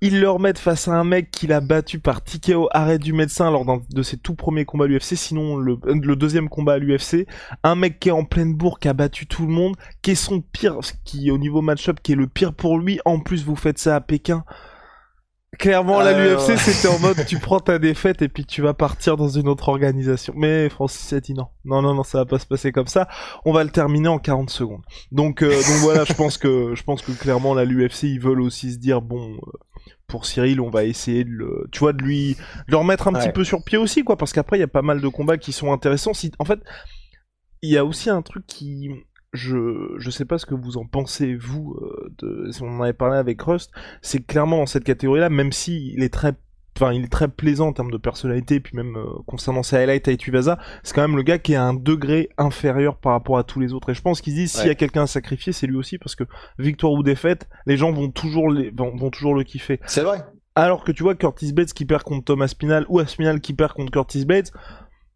Ils 0.00 0.20
le 0.20 0.30
remettent 0.30 0.58
face 0.58 0.88
à 0.88 0.92
un 0.92 1.04
mec 1.04 1.30
qu'il 1.30 1.52
a 1.52 1.60
battu 1.60 1.98
par 1.98 2.22
TKO 2.22 2.68
arrêt 2.72 2.98
du 2.98 3.12
médecin 3.12 3.50
lors 3.50 3.64
de 3.66 4.02
ses 4.02 4.16
tout 4.16 4.34
premiers 4.34 4.64
combats 4.64 4.86
à 4.86 4.88
l'UFC, 4.88 5.16
sinon 5.16 5.56
le, 5.56 5.78
le 5.84 6.16
deuxième 6.16 6.48
combat 6.48 6.74
à 6.74 6.78
l'UFC. 6.78 7.26
Un 7.62 7.74
mec 7.74 8.00
qui 8.00 8.08
est 8.08 8.12
en 8.12 8.24
pleine 8.24 8.54
bourre, 8.54 8.78
qui 8.78 8.88
a 8.88 8.94
battu 8.94 9.26
tout 9.26 9.46
le 9.46 9.52
monde, 9.52 9.76
qui 10.02 10.12
est 10.12 10.14
son 10.14 10.40
pire, 10.40 10.78
qui 11.04 11.30
au 11.30 11.38
niveau 11.38 11.60
match-up, 11.60 11.98
qui 12.02 12.12
est 12.12 12.16
le 12.16 12.26
pire 12.26 12.54
pour 12.54 12.78
lui. 12.78 13.00
En 13.04 13.20
plus, 13.20 13.44
vous 13.44 13.56
faites 13.56 13.78
ça 13.78 13.96
à 13.96 14.00
Pékin. 14.00 14.44
Clairement, 15.58 16.00
la 16.00 16.12
Euh, 16.12 16.36
l'UFC, 16.36 16.56
c'était 16.56 16.88
en 16.88 16.98
mode 17.00 17.26
tu 17.26 17.38
prends 17.40 17.60
ta 17.60 17.78
défaite 17.78 18.22
et 18.22 18.28
puis 18.28 18.46
tu 18.46 18.62
vas 18.62 18.72
partir 18.72 19.16
dans 19.16 19.28
une 19.28 19.48
autre 19.48 19.68
organisation. 19.68 20.32
Mais 20.36 20.68
Francis 20.70 21.12
a 21.12 21.20
dit 21.20 21.34
non. 21.34 21.48
Non, 21.64 21.82
non, 21.82 21.92
non, 21.94 22.04
ça 22.04 22.18
va 22.18 22.24
pas 22.24 22.38
se 22.38 22.46
passer 22.46 22.72
comme 22.72 22.86
ça. 22.86 23.08
On 23.44 23.52
va 23.52 23.64
le 23.64 23.70
terminer 23.70 24.08
en 24.08 24.18
40 24.18 24.48
secondes. 24.48 24.82
Donc, 25.10 25.42
euh, 25.42 25.50
donc 25.50 25.76
voilà, 25.82 26.04
je 26.04 26.14
pense 26.14 26.38
que, 26.38 26.74
je 26.74 26.82
pense 26.84 27.02
que 27.02 27.12
clairement, 27.12 27.52
la 27.52 27.64
l'UFC, 27.64 28.04
ils 28.04 28.20
veulent 28.20 28.40
aussi 28.40 28.72
se 28.72 28.78
dire 28.78 29.02
bon, 29.02 29.34
euh, 29.34 29.50
pour 30.10 30.26
Cyril, 30.26 30.60
on 30.60 30.68
va 30.70 30.84
essayer 30.84 31.24
de 31.24 31.30
le, 31.30 31.68
tu 31.72 31.78
vois, 31.78 31.92
de 31.92 32.02
lui, 32.02 32.34
de 32.34 32.72
le 32.72 32.76
remettre 32.76 33.08
un 33.08 33.12
petit 33.12 33.30
peu 33.30 33.44
sur 33.44 33.64
pied 33.64 33.78
aussi, 33.78 34.02
quoi, 34.04 34.16
parce 34.16 34.32
qu'après, 34.32 34.58
il 34.58 34.60
y 34.60 34.64
a 34.64 34.68
pas 34.68 34.82
mal 34.82 35.00
de 35.00 35.08
combats 35.08 35.38
qui 35.38 35.52
sont 35.52 35.72
intéressants. 35.72 36.12
Si, 36.12 36.32
en 36.38 36.44
fait, 36.44 36.60
il 37.62 37.70
y 37.70 37.78
a 37.78 37.84
aussi 37.84 38.10
un 38.10 38.22
truc 38.22 38.44
qui, 38.46 38.90
je, 39.32 39.94
je 39.98 40.10
sais 40.10 40.24
pas 40.24 40.38
ce 40.38 40.46
que 40.46 40.54
vous 40.54 40.76
en 40.76 40.84
pensez, 40.84 41.34
vous, 41.34 41.76
euh, 41.80 42.12
de, 42.18 42.50
si 42.50 42.62
on 42.62 42.68
en 42.68 42.82
avait 42.82 42.92
parlé 42.92 43.16
avec 43.16 43.40
Rust, 43.40 43.70
c'est 44.02 44.26
clairement 44.26 44.58
dans 44.58 44.66
cette 44.66 44.84
catégorie-là, 44.84 45.30
même 45.30 45.52
si 45.52 45.92
il 45.94 46.02
est 46.02 46.12
très, 46.12 46.34
enfin, 46.80 46.92
il 46.92 47.04
est 47.04 47.08
très 47.08 47.28
plaisant 47.28 47.68
en 47.68 47.72
termes 47.72 47.90
de 47.90 47.98
personnalité, 47.98 48.56
et 48.56 48.60
puis 48.60 48.76
même 48.76 48.96
euh, 48.96 49.06
concernant 49.26 49.62
ses 49.62 49.76
highlights 49.76 50.08
à 50.08 50.16
Tuivasa, 50.16 50.58
c'est 50.82 50.94
quand 50.94 51.02
même 51.02 51.16
le 51.16 51.22
gars 51.22 51.38
qui 51.38 51.52
est 51.52 51.56
à 51.56 51.64
un 51.64 51.74
degré 51.74 52.30
inférieur 52.38 52.96
par 52.96 53.12
rapport 53.12 53.38
à 53.38 53.44
tous 53.44 53.60
les 53.60 53.72
autres. 53.72 53.90
Et 53.90 53.94
je 53.94 54.02
pense 54.02 54.20
qu'ils 54.20 54.34
disent, 54.34 54.52
s'il 54.52 54.66
y 54.66 54.70
a 54.70 54.74
quelqu'un 54.74 55.02
à 55.02 55.06
sacrifier, 55.06 55.52
c'est 55.52 55.66
lui 55.66 55.76
aussi, 55.76 55.98
parce 55.98 56.14
que 56.14 56.24
victoire 56.58 56.92
ou 56.92 57.02
défaite, 57.02 57.48
les 57.66 57.76
gens 57.76 57.92
vont 57.92 58.10
toujours, 58.10 58.50
les, 58.50 58.70
vont, 58.70 58.96
vont 58.96 59.10
toujours 59.10 59.34
le 59.34 59.44
kiffer. 59.44 59.80
C'est 59.86 60.02
vrai. 60.02 60.24
Alors 60.54 60.84
que 60.84 60.92
tu 60.92 61.02
vois 61.02 61.14
Curtis 61.14 61.52
Blades 61.52 61.72
qui 61.72 61.84
perd 61.84 62.02
contre 62.02 62.24
Thomas 62.24 62.48
Spinal 62.48 62.84
ou 62.88 62.98
Aspinal 62.98 63.40
qui 63.40 63.54
perd 63.54 63.72
contre 63.72 63.92
Curtis 63.92 64.24
Blades, 64.24 64.50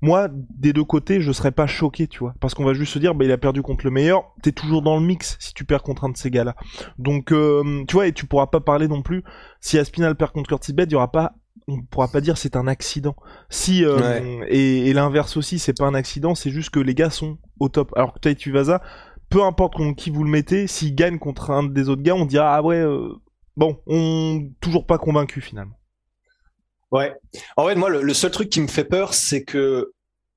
moi, 0.04 0.28
des 0.30 0.75
deux 0.75 0.85
côtés, 0.85 1.23
je 1.23 1.33
serais 1.33 1.50
pas 1.50 1.66
choqué, 1.66 2.06
tu 2.06 2.18
vois. 2.18 2.35
Parce 2.38 2.52
qu'on 2.52 2.64
va 2.64 2.75
juste 2.75 2.92
se 2.92 2.99
dire, 2.99 3.14
bah, 3.14 3.25
il 3.25 3.33
a 3.33 3.38
perdu 3.38 3.62
contre 3.62 3.87
le 3.87 3.90
meilleur, 3.90 4.35
t'es 4.42 4.52
toujours 4.52 4.83
dans 4.83 4.99
le 4.99 5.02
mix 5.02 5.37
si 5.40 5.54
tu 5.54 5.64
perds 5.64 5.83
contre 5.83 6.04
un 6.04 6.11
de 6.11 6.16
ces 6.16 6.30
gars-là. 6.30 6.56
Donc, 6.99 7.33
euh, 7.33 7.85
tu 7.88 7.94
vois, 7.94 8.06
et 8.06 8.12
tu 8.12 8.26
pourras 8.26 8.49
pas 8.49 8.61
parler 8.61 8.87
non 8.87 9.00
plus, 9.00 9.25
si 9.61 9.78
Aspinal 9.78 10.14
perd 10.14 10.33
contre 10.33 10.49
Curtis 10.49 10.75
Blades, 10.75 10.90
il 10.90 10.92
y 10.92 10.97
aura 10.97 11.11
pas, 11.11 11.33
on 11.68 11.82
pourra 11.82 12.08
pas 12.08 12.20
dire 12.20 12.37
c'est 12.37 12.56
un 12.56 12.66
accident. 12.66 13.16
Si, 13.50 13.84
euh, 13.84 13.96
Ouais. 13.99 14.46
et, 14.49 14.88
et 14.88 14.92
l'inverse 14.92 15.37
aussi, 15.37 15.58
c'est 15.58 15.76
pas 15.76 15.87
un 15.87 15.94
accident, 15.94 16.34
c'est 16.34 16.50
juste 16.50 16.70
que 16.70 16.80
les 16.80 16.94
gars 16.94 17.11
sont 17.11 17.38
au 17.61 17.68
top. 17.68 17.92
Alors 17.96 18.14
que 18.14 18.18
Tai 18.18 18.34
Tuivasa, 18.37 18.82
peu 19.30 19.42
importe 19.42 19.75
contre 19.75 19.96
qui 19.96 20.11
vous 20.11 20.25
le 20.25 20.30
mettez, 20.30 20.66
s'il 20.66 20.94
gagne 20.94 21.18
contre 21.18 21.50
un 21.50 21.62
des 21.64 21.88
autres 21.88 22.02
gars, 22.02 22.14
on 22.14 22.26
dira, 22.26 22.54
ah 22.54 22.62
ouais, 22.62 22.76
euh, 22.76 23.08
bon, 23.56 23.80
on, 23.87 24.50
toujours 24.61 24.87
pas 24.87 24.99
convaincu 24.99 25.40
finalement. 25.40 25.78
Ouais. 26.90 27.12
En 27.56 27.66
fait, 27.66 27.75
moi, 27.75 27.88
le, 27.90 28.02
le 28.02 28.14
seul 28.14 28.30
truc 28.30 28.49
qui 28.50 28.61
me 28.61 28.68
fait 28.68 28.84
peur, 28.84 29.14
c'est 29.14 29.42
que 29.44 29.92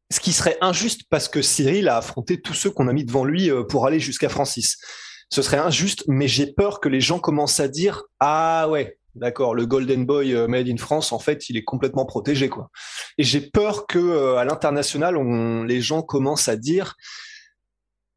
ce 0.09 0.19
qui 0.19 0.31
serait 0.33 0.57
injuste 0.61 1.01
parce 1.09 1.27
que 1.27 1.41
Cyril 1.41 1.87
a 1.89 1.97
affronté 1.97 2.41
tous 2.41 2.53
ceux 2.53 2.71
qu'on 2.71 2.87
a 2.87 2.93
mis 2.93 3.03
devant 3.05 3.25
lui 3.25 3.51
euh, 3.51 3.63
pour 3.63 3.85
aller 3.85 3.99
jusqu'à 3.99 4.29
Francis. 4.29 4.77
Ce 5.29 5.41
serait 5.41 5.57
injuste, 5.57 6.05
mais 6.07 6.27
j'ai 6.29 6.47
peur 6.53 6.79
que 6.79 6.87
les 6.87 7.01
gens 7.01 7.19
commencent 7.19 7.59
à 7.59 7.67
dire 7.67 8.03
ah 8.21 8.67
ouais, 8.69 8.96
d'accord, 9.17 9.55
le 9.55 9.65
Golden 9.65 10.05
Boy 10.05 10.33
euh, 10.33 10.47
made 10.47 10.67
in 10.67 10.77
France, 10.77 11.11
en 11.11 11.19
fait, 11.19 11.49
il 11.49 11.57
est 11.57 11.63
complètement 11.63 12.05
protégé 12.05 12.49
quoi. 12.49 12.69
Et 13.17 13.23
j'ai 13.23 13.41
peur 13.41 13.87
que 13.87 13.99
euh, 13.99 14.37
à 14.37 14.45
l'international, 14.45 15.17
on, 15.17 15.63
les 15.63 15.81
gens 15.81 16.01
commencent 16.01 16.47
à 16.47 16.55
dire 16.55 16.95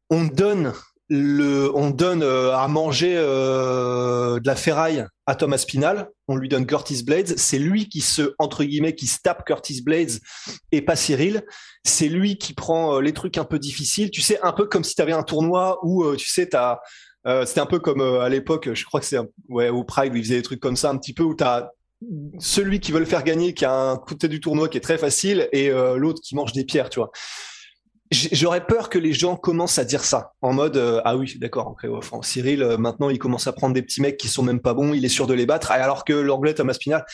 on 0.09 0.25
donne 0.25 0.73
le, 1.09 1.71
on 1.75 1.89
donne 1.89 2.23
euh, 2.23 2.55
à 2.55 2.67
manger 2.67 3.15
de 3.15 4.47
la 4.47 4.55
ferraille 4.55 5.05
à 5.25 5.35
Thomas 5.35 5.57
Spinal, 5.57 6.09
on 6.27 6.35
lui 6.35 6.47
donne 6.47 6.65
Curtis 6.65 7.03
Blades, 7.03 7.37
c'est 7.37 7.59
lui 7.59 7.89
qui 7.89 8.01
se, 8.01 8.33
entre 8.39 8.63
guillemets, 8.63 8.95
qui 8.95 9.07
se 9.07 9.19
tape 9.21 9.45
Curtis 9.45 9.81
Blades 9.81 10.19
et 10.71 10.81
pas 10.81 10.95
Cyril, 10.95 11.43
c'est 11.83 12.07
lui 12.07 12.37
qui 12.37 12.53
prend 12.53 12.99
les 12.99 13.13
trucs 13.13 13.37
un 13.37 13.45
peu 13.45 13.59
difficiles, 13.59 14.11
tu 14.11 14.21
sais, 14.21 14.39
un 14.41 14.53
peu 14.53 14.65
comme 14.65 14.83
si 14.83 14.95
tu 14.95 15.01
avais 15.01 15.11
un 15.11 15.23
tournoi 15.23 15.79
où, 15.83 16.15
tu 16.15 16.29
sais, 16.29 16.47
t'as, 16.47 16.79
euh, 17.27 17.45
c'était 17.45 17.59
un 17.59 17.65
peu 17.65 17.79
comme 17.79 18.01
euh, 18.01 18.21
à 18.21 18.29
l'époque, 18.29 18.73
je 18.73 18.85
crois 18.85 18.99
que 18.99 19.05
c'est, 19.05 19.17
ouais, 19.49 19.69
au 19.69 19.83
Pride 19.83 20.13
où 20.13 20.15
ils 20.15 20.23
faisaient 20.23 20.37
des 20.37 20.41
trucs 20.41 20.59
comme 20.59 20.75
ça, 20.75 20.89
un 20.89 20.97
petit 20.97 21.13
peu 21.13 21.23
où 21.23 21.35
t'as 21.35 21.69
celui 22.39 22.79
qui 22.79 22.91
veut 22.91 22.99
le 22.99 23.05
faire 23.05 23.23
gagner, 23.23 23.53
qui 23.53 23.63
a 23.63 23.73
un 23.73 23.97
côté 23.97 24.27
du 24.27 24.39
tournoi 24.39 24.69
qui 24.69 24.77
est 24.77 24.81
très 24.81 24.97
facile, 24.97 25.47
et 25.51 25.69
euh, 25.69 25.97
l'autre 25.97 26.19
qui 26.23 26.35
mange 26.35 26.51
des 26.51 26.65
pierres, 26.65 26.89
tu 26.89 26.99
vois. 26.99 27.11
J'aurais 28.11 28.65
peur 28.65 28.89
que 28.89 28.97
les 28.97 29.13
gens 29.13 29.37
commencent 29.37 29.79
à 29.79 29.85
dire 29.85 30.03
ça, 30.03 30.33
en 30.41 30.51
mode 30.51 31.01
ah 31.05 31.15
oui, 31.15 31.37
d'accord, 31.39 31.67
ok, 31.67 31.83
ouais, 31.83 31.97
enfin, 31.97 32.19
Cyril, 32.23 32.75
maintenant 32.77 33.09
il 33.09 33.17
commence 33.17 33.47
à 33.47 33.53
prendre 33.53 33.73
des 33.73 33.81
petits 33.81 34.01
mecs 34.01 34.17
qui 34.17 34.27
sont 34.27 34.43
même 34.43 34.59
pas 34.59 34.73
bons, 34.73 34.93
il 34.93 35.05
est 35.05 35.09
sûr 35.09 35.27
de 35.27 35.33
les 35.33 35.45
battre, 35.45 35.71
alors 35.71 36.03
que 36.03 36.11
l'anglais 36.11 36.53
Thomas 36.53 36.73
Spinal. 36.73 37.05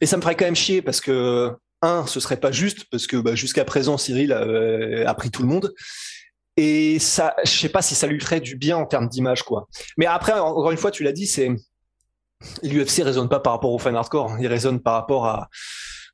Et 0.00 0.06
ça 0.06 0.16
me 0.16 0.22
ferait 0.22 0.34
quand 0.34 0.46
même 0.46 0.56
chier 0.56 0.80
parce 0.80 1.02
que 1.02 1.50
un, 1.82 2.06
ce 2.06 2.20
serait 2.20 2.38
pas 2.38 2.52
juste 2.52 2.86
parce 2.90 3.06
que 3.06 3.18
bah, 3.18 3.34
jusqu'à 3.34 3.66
présent 3.66 3.98
Cyril 3.98 4.32
a 4.32 5.14
pris 5.14 5.30
tout 5.30 5.42
le 5.42 5.48
monde. 5.48 5.74
Et 6.56 6.98
ça, 7.00 7.34
je 7.44 7.50
sais 7.50 7.68
pas 7.68 7.82
si 7.82 7.94
ça 7.94 8.06
lui 8.06 8.20
ferait 8.20 8.40
du 8.40 8.56
bien 8.56 8.76
en 8.76 8.86
termes 8.86 9.08
d'image, 9.08 9.42
quoi. 9.42 9.68
Mais 9.96 10.06
après, 10.06 10.32
encore 10.32 10.70
une 10.70 10.76
fois, 10.78 10.90
tu 10.90 11.02
l'as 11.02 11.12
dit, 11.12 11.26
c'est 11.26 11.50
l'UFC 12.62 13.02
résonne 13.02 13.28
pas 13.28 13.40
par 13.40 13.54
rapport 13.54 13.72
au 13.72 13.78
fan 13.78 13.96
hardcore, 13.96 14.36
il 14.40 14.46
résonne 14.46 14.80
par 14.80 14.94
rapport 14.94 15.26
à 15.26 15.48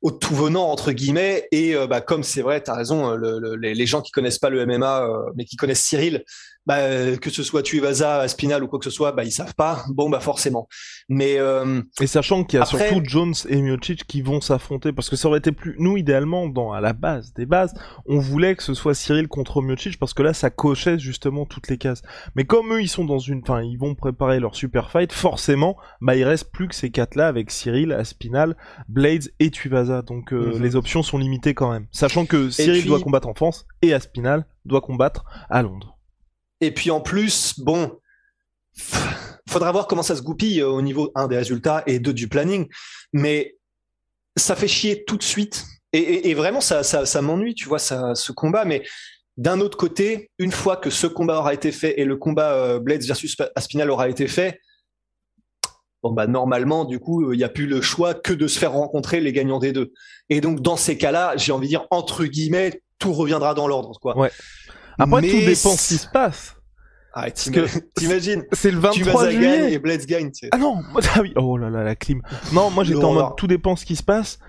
au 0.01 0.09
tout 0.09 0.33
venant 0.33 0.69
entre 0.69 0.93
guillemets 0.93 1.47
et 1.51 1.75
euh, 1.75 1.85
bah, 1.85 2.01
comme 2.01 2.23
c'est 2.23 2.41
vrai 2.41 2.61
t'as 2.61 2.73
raison 2.73 3.15
les, 3.15 3.75
les 3.75 3.85
gens 3.85 4.01
qui 4.01 4.11
connaissent 4.11 4.39
pas 4.39 4.49
le 4.49 4.65
MMA 4.65 5.03
euh, 5.03 5.31
mais 5.35 5.45
qui 5.45 5.57
connaissent 5.57 5.83
Cyril 5.83 6.23
bah, 6.65 6.77
euh, 6.77 7.17
que 7.17 7.29
ce 7.29 7.43
soit 7.43 7.63
Tuivasa 7.63 8.27
Spinal 8.27 8.63
ou 8.63 8.67
quoi 8.67 8.77
que 8.79 8.85
ce 8.85 8.91
soit 8.91 9.11
bah 9.11 9.23
ils 9.23 9.31
savent 9.31 9.55
pas 9.55 9.83
bon 9.89 10.09
bah 10.09 10.19
forcément 10.19 10.67
mais 11.09 11.37
euh, 11.39 11.81
Et 11.99 12.07
sachant 12.07 12.43
qu'il 12.43 12.57
y 12.57 12.59
a 12.59 12.63
Après- 12.63 12.87
surtout 12.89 13.01
Jones 13.03 13.33
et 13.49 13.61
Miocic 13.61 14.05
qui 14.07 14.21
vont 14.21 14.39
s'affronter, 14.41 14.93
parce 14.93 15.09
que 15.09 15.15
ça 15.15 15.27
aurait 15.27 15.39
été 15.39 15.51
plus... 15.51 15.75
Nous, 15.79 15.97
idéalement, 15.97 16.47
dans, 16.47 16.71
à 16.71 16.79
la 16.79 16.93
base 16.93 17.33
des 17.33 17.45
bases, 17.45 17.73
on 18.05 18.19
voulait 18.19 18.55
que 18.55 18.63
ce 18.63 18.73
soit 18.73 18.93
Cyril 18.93 19.27
contre 19.27 19.61
Miocic, 19.61 19.99
parce 19.99 20.13
que 20.13 20.23
là, 20.23 20.33
ça 20.33 20.49
cochait 20.49 20.97
justement 20.99 21.45
toutes 21.45 21.67
les 21.67 21.77
cases. 21.77 22.01
Mais 22.35 22.45
comme 22.45 22.71
eux, 22.73 22.81
ils 22.81 22.87
sont 22.87 23.03
dans 23.03 23.19
une... 23.19 23.41
Enfin, 23.41 23.61
ils 23.61 23.77
vont 23.77 23.93
préparer 23.95 24.39
leur 24.39 24.55
super 24.55 24.89
fight, 24.91 25.11
forcément, 25.11 25.75
bah, 25.99 26.15
il 26.15 26.23
reste 26.23 26.51
plus 26.51 26.67
que 26.69 26.75
ces 26.75 26.91
quatre-là, 26.91 27.27
avec 27.27 27.51
Cyril, 27.51 27.91
Aspinal, 27.91 28.55
Blades 28.87 29.29
et 29.39 29.49
Tuivasa. 29.51 30.01
Donc, 30.03 30.31
euh, 30.31 30.53
Mhm. 30.55 30.63
les 30.63 30.75
options 30.77 31.03
sont 31.03 31.17
limitées 31.17 31.53
quand 31.53 31.71
même. 31.71 31.87
Sachant 31.91 32.25
que 32.25 32.49
Cyril 32.49 32.79
puis- 32.81 32.87
doit 32.89 33.01
combattre 33.01 33.27
en 33.27 33.33
France, 33.33 33.65
et 33.81 33.93
Aspinal 33.93 34.45
doit 34.65 34.81
combattre 34.81 35.25
à 35.49 35.61
Londres. 35.61 35.90
Et 36.61 36.71
puis 36.71 36.91
en 36.91 37.01
plus, 37.01 37.59
bon, 37.59 37.99
faudra 39.49 39.71
voir 39.71 39.87
comment 39.87 40.03
ça 40.03 40.15
se 40.15 40.21
goupille 40.21 40.61
euh, 40.61 40.69
au 40.69 40.81
niveau 40.81 41.11
un 41.15 41.27
des 41.27 41.37
résultats 41.37 41.83
et 41.87 41.99
deux 41.99 42.13
du 42.13 42.27
planning. 42.27 42.67
Mais 43.13 43.57
ça 44.37 44.55
fait 44.55 44.67
chier 44.67 45.03
tout 45.05 45.17
de 45.17 45.23
suite. 45.23 45.65
Et, 45.93 46.33
vraiment, 46.35 46.61
ça, 46.61 46.83
ça, 46.83 47.21
m'ennuie, 47.21 47.53
tu 47.53 47.67
vois, 47.67 47.77
ce 47.77 48.31
combat. 48.31 48.63
Mais 48.63 48.81
d'un 49.35 49.59
autre 49.59 49.77
côté, 49.77 50.31
une 50.37 50.53
fois 50.53 50.77
que 50.77 50.89
ce 50.89 51.05
combat 51.05 51.39
aura 51.39 51.53
été 51.53 51.73
fait 51.73 51.99
et 51.99 52.05
le 52.05 52.15
combat 52.15 52.53
euh, 52.53 52.79
Blades 52.79 53.03
versus 53.03 53.35
Aspinal 53.55 53.89
aura 53.89 54.07
été 54.07 54.29
fait, 54.29 54.61
bon 56.01 56.13
bah 56.13 56.27
normalement, 56.27 56.85
du 56.85 56.99
coup, 56.99 57.33
il 57.33 57.37
n'y 57.37 57.43
a 57.43 57.49
plus 57.49 57.67
le 57.67 57.81
choix 57.81 58.13
que 58.13 58.31
de 58.31 58.47
se 58.47 58.57
faire 58.57 58.71
rencontrer 58.71 59.19
les 59.19 59.33
gagnants 59.33 59.59
des 59.59 59.73
deux. 59.73 59.91
Et 60.29 60.39
donc 60.39 60.61
dans 60.61 60.77
ces 60.77 60.97
cas-là, 60.97 61.35
j'ai 61.35 61.51
envie 61.51 61.67
de 61.67 61.71
dire 61.71 61.87
entre 61.91 62.23
guillemets, 62.23 62.81
tout 62.97 63.11
reviendra 63.11 63.53
dans 63.53 63.67
l'ordre, 63.67 63.99
quoi. 63.99 64.17
Ouais. 64.17 64.31
Après, 64.99 65.21
Mais 65.21 65.29
tout 65.29 65.37
dépend 65.39 65.75
ce 65.77 65.87
qui 65.87 65.97
se 65.97 66.07
passe. 66.07 66.55
Ah, 67.13 67.29
t'imagines 67.95 68.43
C'est 68.53 68.71
le 68.71 68.77
tu 68.91 69.03
23 69.03 69.23
vas 69.25 69.31
juillet. 69.31 69.47
gagne 69.59 69.73
et 69.73 69.79
Blades 69.79 70.05
gagne. 70.05 70.31
tu 70.31 70.45
sais. 70.45 70.49
Ah 70.51 70.57
non, 70.57 70.75
moi- 70.91 71.01
ah 71.15 71.21
oui, 71.21 71.33
oh 71.35 71.57
là 71.57 71.69
là, 71.69 71.83
la 71.83 71.95
clim. 71.95 72.21
Non, 72.53 72.69
moi 72.69 72.83
j'étais 72.83 73.03
en 73.03 73.13
mode 73.13 73.35
tout 73.37 73.47
dépend 73.47 73.75
ce 73.75 73.85
qui 73.85 73.95
se 73.95 74.03
passe. 74.03 74.39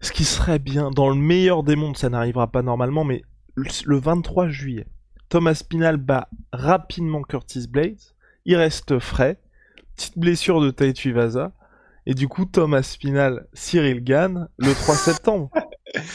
Ce 0.00 0.10
qui 0.12 0.24
serait 0.24 0.58
bien, 0.58 0.90
dans 0.90 1.08
le 1.08 1.14
meilleur 1.14 1.62
des 1.62 1.76
mondes, 1.76 1.96
ça 1.96 2.08
n'arrivera 2.10 2.50
pas 2.50 2.62
normalement, 2.62 3.04
mais 3.04 3.22
le 3.54 3.64
le 3.86 3.98
23 3.98 4.48
juillet, 4.48 4.86
Thomas 5.28 5.54
Spinal 5.54 5.96
bat 5.96 6.28
rapidement 6.52 7.22
Curtis 7.22 7.66
Blades, 7.68 8.00
il 8.44 8.56
reste 8.56 8.98
frais, 8.98 9.38
petite 9.96 10.18
blessure 10.18 10.60
de 10.60 10.70
Tai 10.70 10.92
Tuivasa, 10.92 11.52
et 12.06 12.14
du 12.14 12.26
coup 12.26 12.46
Thomas 12.46 12.82
Spinal, 12.82 13.46
Cyril 13.54 14.02
Gann, 14.02 14.48
le 14.58 14.74
3 14.74 14.94
septembre. 14.96 15.50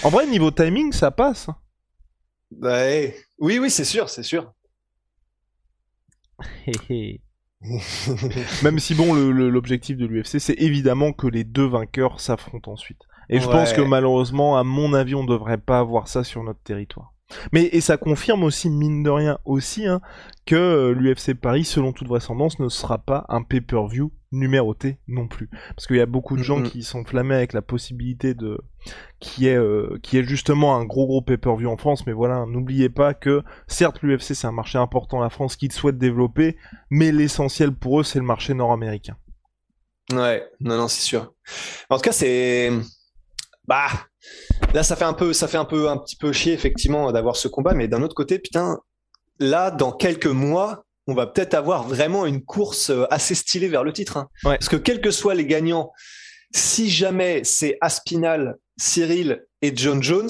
En 0.03 0.09
vrai, 0.09 0.27
niveau 0.27 0.51
timing, 0.51 0.91
ça 0.91 1.09
passe. 1.11 1.47
Ouais. 2.51 3.15
Oui, 3.39 3.59
oui, 3.59 3.69
c'est 3.69 3.85
sûr, 3.85 4.09
c'est 4.09 4.23
sûr. 4.23 4.53
Même 8.61 8.79
si 8.79 8.93
bon, 8.95 9.13
l'objectif 9.13 9.97
de 9.97 10.05
l'UFC, 10.05 10.39
c'est 10.39 10.59
évidemment 10.59 11.11
que 11.13 11.27
les 11.27 11.43
deux 11.43 11.65
vainqueurs 11.65 12.19
s'affrontent 12.19 12.71
ensuite. 12.71 13.01
Et 13.29 13.39
je 13.39 13.47
Ouais. 13.47 13.51
pense 13.51 13.73
que 13.73 13.81
malheureusement, 13.81 14.57
à 14.57 14.63
mon 14.63 14.93
avis, 14.93 15.15
on 15.15 15.23
devrait 15.25 15.57
pas 15.57 15.79
avoir 15.79 16.07
ça 16.07 16.23
sur 16.23 16.43
notre 16.43 16.61
territoire. 16.61 17.13
Mais 17.51 17.63
et 17.73 17.81
ça 17.81 17.97
confirme 17.97 18.43
aussi, 18.43 18.69
mine 18.69 19.03
de 19.03 19.09
rien, 19.09 19.37
aussi, 19.45 19.85
hein, 19.85 19.99
que 20.45 20.55
euh, 20.55 20.91
l'UFC 20.93 21.33
Paris, 21.33 21.65
selon 21.65 21.91
toute 21.91 22.07
vraisemblance, 22.07 22.59
ne 22.59 22.69
sera 22.69 22.97
pas 22.99 23.25
un 23.29 23.43
pay-per-view 23.43 24.11
numéroté 24.31 24.99
non 25.07 25.27
plus. 25.27 25.49
Parce 25.75 25.87
qu'il 25.87 25.95
y 25.97 26.01
a 26.01 26.05
beaucoup 26.05 26.35
de 26.37 26.43
gens 26.43 26.59
Mhm. 26.59 26.69
qui 26.69 26.83
sont 26.83 27.03
flammés 27.05 27.35
avec 27.35 27.53
la 27.53 27.61
possibilité 27.61 28.33
de 28.33 28.59
qui 29.19 29.47
est 29.47 29.57
euh, 29.57 29.97
qui 30.03 30.17
est 30.17 30.23
justement 30.23 30.75
un 30.77 30.85
gros 30.85 31.05
gros 31.07 31.21
pay-per-view 31.21 31.69
en 31.69 31.77
France. 31.77 32.05
Mais 32.07 32.13
voilà, 32.13 32.45
n'oubliez 32.45 32.89
pas 32.89 33.13
que 33.13 33.43
certes 33.67 34.01
l'UFC 34.01 34.33
c'est 34.33 34.47
un 34.47 34.51
marché 34.51 34.77
important 34.77 35.19
la 35.21 35.29
France 35.29 35.55
qu'ils 35.55 35.71
souhaitent 35.71 35.97
développer, 35.97 36.57
mais 36.89 37.11
l'essentiel 37.11 37.73
pour 37.73 37.99
eux 37.99 38.03
c'est 38.03 38.19
le 38.19 38.25
marché 38.25 38.53
nord-américain. 38.53 39.17
Ouais, 40.13 40.47
non, 40.61 40.77
non, 40.77 40.87
c'est 40.87 41.01
sûr. 41.01 41.33
En 41.89 41.97
tout 41.97 42.01
cas, 42.03 42.13
c'est. 42.13 42.71
Bah. 43.67 43.87
Là, 44.73 44.83
ça 44.83 44.95
fait 44.95 45.05
un 45.05 45.13
peu, 45.13 45.33
ça 45.33 45.47
fait 45.47 45.57
un 45.57 45.65
peu, 45.65 45.89
un 45.89 45.97
petit 45.97 46.15
peu 46.15 46.31
chier, 46.33 46.53
effectivement, 46.53 47.11
d'avoir 47.11 47.35
ce 47.35 47.47
combat, 47.47 47.73
mais 47.73 47.87
d'un 47.87 48.01
autre 48.01 48.15
côté, 48.15 48.39
putain, 48.39 48.79
là, 49.39 49.71
dans 49.71 49.91
quelques 49.91 50.25
mois, 50.27 50.83
on 51.07 51.13
va 51.13 51.25
peut-être 51.27 51.53
avoir 51.53 51.87
vraiment 51.87 52.25
une 52.25 52.43
course 52.43 52.89
euh, 52.89 53.05
assez 53.09 53.33
stylée 53.33 53.69
vers 53.69 53.83
le 53.83 53.93
titre. 53.93 54.17
Hein. 54.17 54.27
Ouais. 54.43 54.57
Parce 54.57 54.69
que 54.69 54.75
quels 54.75 54.99
que 54.99 55.11
soient 55.11 55.35
les 55.35 55.45
gagnants, 55.45 55.91
si 56.53 56.89
jamais 56.89 57.43
c'est 57.43 57.77
Aspinal, 57.81 58.55
Cyril 58.77 59.45
et 59.61 59.71
John 59.75 60.03
Jones, 60.03 60.29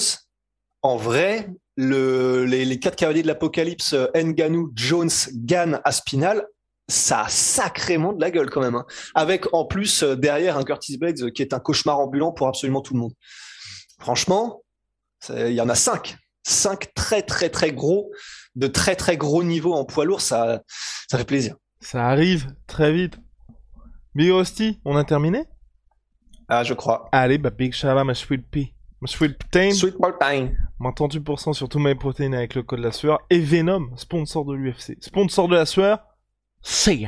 en 0.84 0.98
vrai, 0.98 1.50
le, 1.75 2.46
les, 2.46 2.63
les 2.63 2.80
quatre 2.80 2.96
cavaliers 2.96 3.24
de 3.24 3.27
l'apocalypse, 3.27 3.94
euh, 3.94 4.08
Nganou, 4.16 4.72
Jones, 4.75 5.10
Gann, 5.34 5.82
Aspinal, 5.84 6.46
ça 6.88 7.22
a 7.22 7.27
sacrément 7.30 8.13
de 8.13 8.22
la 8.22 8.32
gueule 8.32 8.50
quand 8.50 8.62
même. 8.62 8.75
hein. 8.75 8.86
Avec 9.16 9.54
en 9.54 9.66
plus 9.66 10.04
euh, 10.04 10.16
derrière 10.16 10.58
un 10.58 10.63
Curtis 10.63 10.98
Blades 10.98 11.32
qui 11.32 11.42
est 11.42 11.54
un 11.54 11.60
cauchemar 11.60 12.00
ambulant 12.00 12.32
pour 12.32 12.48
absolument 12.48 12.82
tout 12.82 12.94
le 12.94 13.00
monde. 13.00 13.13
Franchement, 14.00 14.62
il 15.30 15.54
y 15.54 15.62
en 15.62 15.70
a 15.70 15.75
cinq. 15.75 16.18
Cinq 16.44 16.94
très 16.94 17.22
très 17.24 17.50
très 17.50 17.74
gros, 17.74 18.10
de 18.56 18.68
très 18.68 18.96
très 18.96 19.18
gros 19.18 19.44
niveau 19.44 19.74
en 19.74 19.84
poids 19.84 20.06
lourd, 20.06 20.22
ça, 20.22 20.62
ça 21.10 21.18
fait 21.18 21.25
plaisir. 21.25 21.56
Ça 21.82 22.08
arrive 22.08 22.56
très 22.68 22.92
vite. 22.94 23.18
Big 24.16 24.32
Rusty, 24.32 24.80
on 24.86 24.96
a 24.96 25.04
terminé? 25.04 25.46
Ah, 26.48 26.63
je 26.63 26.74
crois. 26.74 27.10
Allez, 27.12 27.38
bah 27.38 27.50
big 27.50 27.75
à 27.84 28.04
ma 28.04 28.13
sweet 28.16 28.50
pea. 28.50 28.74
Ma 29.01 29.08
sweet 29.08 29.38
protein. 29.38 29.72
Sweet 29.72 29.96
time. 30.20 30.58
Moins 30.80 30.92
38% 30.92 31.54
sur 31.54 31.70
tout 31.70 31.80
MyProtein 31.80 32.34
avec 32.34 32.56
le 32.56 32.63
code 32.63 32.80
la 32.80 32.92
sueur. 32.92 33.20
Et 33.30 33.39
Venom, 33.39 33.96
sponsor 33.98 34.46
de 34.46 34.54
l'UFC. 34.54 34.98
Sponsor 35.01 35.48
de 35.48 35.56
la 35.56 35.66
sueur, 35.66 36.00
c'est 36.62 37.08